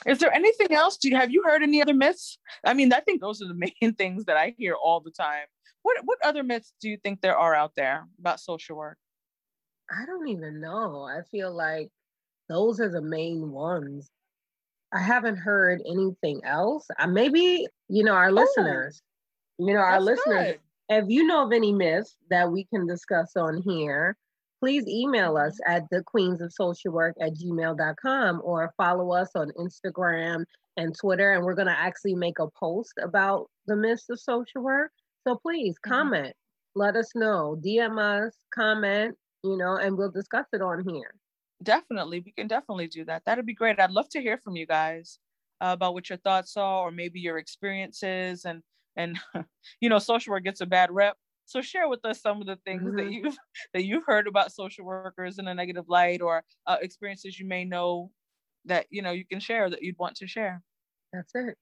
is 0.06 0.18
there 0.18 0.32
anything 0.32 0.72
else? 0.72 0.96
Do 0.96 1.08
you 1.08 1.16
have 1.16 1.30
you 1.30 1.42
heard 1.44 1.62
any 1.62 1.82
other 1.82 1.94
myths? 1.94 2.38
I 2.64 2.74
mean, 2.74 2.92
I 2.92 3.00
think 3.00 3.20
those 3.20 3.42
are 3.42 3.48
the 3.48 3.54
main 3.82 3.94
things 3.94 4.24
that 4.26 4.36
I 4.36 4.54
hear 4.56 4.74
all 4.74 5.00
the 5.00 5.10
time. 5.10 5.46
What 5.82 5.98
what 6.04 6.18
other 6.24 6.42
myths 6.42 6.72
do 6.80 6.88
you 6.88 6.98
think 7.02 7.20
there 7.20 7.36
are 7.36 7.54
out 7.54 7.72
there 7.76 8.06
about 8.18 8.40
social 8.40 8.76
work? 8.76 8.98
I 9.90 10.06
don't 10.06 10.28
even 10.28 10.60
know. 10.60 11.02
I 11.02 11.22
feel 11.30 11.54
like 11.54 11.90
those 12.48 12.80
are 12.80 12.88
the 12.88 13.02
main 13.02 13.50
ones. 13.50 14.10
I 14.92 15.00
haven't 15.00 15.36
heard 15.36 15.80
anything 15.86 16.40
else. 16.44 16.86
Uh, 16.98 17.06
maybe 17.06 17.66
you 17.88 18.04
know 18.04 18.14
our 18.14 18.30
oh, 18.30 18.32
listeners. 18.32 19.02
You 19.58 19.74
know 19.74 19.80
our 19.80 20.00
listeners. 20.00 20.52
Good. 20.52 20.60
If 20.88 21.04
you 21.08 21.26
know 21.26 21.46
of 21.46 21.52
any 21.52 21.72
myths 21.72 22.16
that 22.30 22.50
we 22.50 22.64
can 22.64 22.86
discuss 22.86 23.36
on 23.36 23.62
here, 23.62 24.16
please 24.62 24.86
email 24.86 25.36
us 25.36 25.58
at 25.66 25.82
the 25.90 26.04
queens 26.04 26.40
of 26.40 26.52
social 26.52 26.92
work 26.92 27.16
at 27.20 27.34
gmail.com 27.34 28.40
or 28.44 28.72
follow 28.76 29.12
us 29.12 29.30
on 29.34 29.50
Instagram 29.58 30.44
and 30.76 30.96
Twitter. 30.96 31.32
And 31.32 31.44
we're 31.44 31.56
going 31.56 31.66
to 31.66 31.78
actually 31.78 32.14
make 32.14 32.38
a 32.38 32.46
post 32.48 32.92
about 33.02 33.50
the 33.66 33.74
myths 33.74 34.08
of 34.08 34.20
social 34.20 34.62
work. 34.62 34.92
So 35.26 35.34
please 35.34 35.74
mm-hmm. 35.74 35.90
comment, 35.90 36.28
mm-hmm. 36.28 36.80
let 36.80 36.94
us 36.94 37.10
know, 37.16 37.60
DM 37.64 37.98
us, 37.98 38.36
comment, 38.54 39.16
you 39.42 39.56
know, 39.56 39.78
and 39.78 39.98
we'll 39.98 40.12
discuss 40.12 40.46
it 40.52 40.62
on 40.62 40.88
here. 40.88 41.12
Definitely. 41.64 42.20
We 42.24 42.30
can 42.30 42.46
definitely 42.46 42.86
do 42.86 43.04
that. 43.06 43.24
That'd 43.26 43.46
be 43.46 43.54
great. 43.54 43.80
I'd 43.80 43.90
love 43.90 44.10
to 44.10 44.20
hear 44.20 44.38
from 44.38 44.54
you 44.54 44.66
guys 44.66 45.18
uh, 45.60 45.70
about 45.72 45.94
what 45.94 46.08
your 46.08 46.18
thoughts 46.18 46.56
are 46.56 46.82
or 46.82 46.92
maybe 46.92 47.18
your 47.18 47.38
experiences 47.38 48.44
and 48.44 48.62
and 48.94 49.18
you 49.80 49.88
know 49.88 49.98
social 49.98 50.32
work 50.32 50.44
gets 50.44 50.60
a 50.60 50.66
bad 50.66 50.90
rep 50.92 51.16
so 51.44 51.60
share 51.60 51.88
with 51.88 52.04
us 52.04 52.20
some 52.20 52.40
of 52.40 52.46
the 52.46 52.56
things 52.64 52.82
mm-hmm. 52.82 52.96
that 52.96 53.12
you've 53.12 53.36
that 53.74 53.84
you've 53.84 54.04
heard 54.06 54.26
about 54.26 54.52
social 54.52 54.84
workers 54.84 55.38
in 55.38 55.48
a 55.48 55.54
negative 55.54 55.88
light, 55.88 56.20
or 56.20 56.42
uh, 56.66 56.76
experiences 56.80 57.38
you 57.38 57.46
may 57.46 57.64
know 57.64 58.10
that 58.64 58.86
you 58.90 59.02
know 59.02 59.12
you 59.12 59.24
can 59.24 59.40
share 59.40 59.68
that 59.70 59.82
you'd 59.82 59.98
want 59.98 60.16
to 60.16 60.26
share. 60.26 60.62
That's 61.12 61.34
it. 61.34 61.56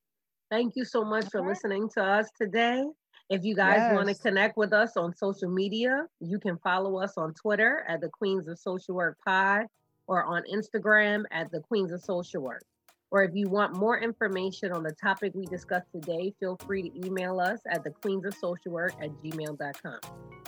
Thank 0.50 0.74
you 0.76 0.84
so 0.84 1.04
much 1.04 1.26
for 1.30 1.46
listening 1.46 1.88
to 1.94 2.02
us 2.02 2.28
today. 2.40 2.84
If 3.28 3.44
you 3.44 3.54
guys 3.54 3.76
yes. 3.76 3.94
want 3.94 4.08
to 4.08 4.14
connect 4.14 4.56
with 4.56 4.72
us 4.72 4.96
on 4.96 5.14
social 5.14 5.48
media, 5.48 6.06
you 6.18 6.40
can 6.40 6.58
follow 6.58 6.98
us 6.98 7.16
on 7.16 7.32
Twitter 7.34 7.84
at 7.88 8.00
the 8.00 8.08
Queens 8.08 8.48
of 8.48 8.58
Social 8.58 8.96
Work 8.96 9.16
Pod 9.24 9.66
or 10.08 10.24
on 10.24 10.42
Instagram 10.52 11.22
at 11.30 11.52
the 11.52 11.60
Queens 11.60 11.92
of 11.92 12.02
Social 12.02 12.42
Work 12.42 12.64
or 13.10 13.22
if 13.24 13.34
you 13.34 13.48
want 13.48 13.74
more 13.74 13.98
information 13.98 14.72
on 14.72 14.82
the 14.82 14.92
topic 14.92 15.32
we 15.34 15.46
discussed 15.46 15.90
today, 15.92 16.32
feel 16.38 16.56
free 16.66 16.90
to 16.90 17.06
email 17.06 17.40
us 17.40 17.60
at 17.68 17.82
the 17.84 17.90
queens 17.90 18.24
of 18.24 18.34
social 18.34 18.72
work 18.72 18.92
at 19.02 19.10
gmail.com. 19.22 19.98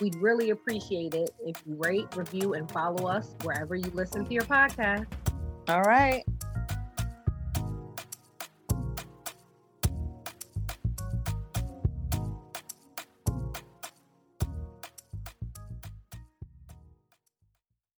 We'd 0.01 0.15
really 0.17 0.51
appreciate 0.51 1.15
it 1.15 1.31
if 1.45 1.63
you 1.67 1.75
rate, 1.77 2.07
review, 2.17 2.55
and 2.55 2.71
follow 2.71 3.07
us 3.07 3.35
wherever 3.43 3.75
you 3.75 3.91
listen 3.95 4.25
to 4.25 4.33
your 4.33 4.45
podcast. 4.45 5.07
All 5.69 5.83
right. 5.83 6.25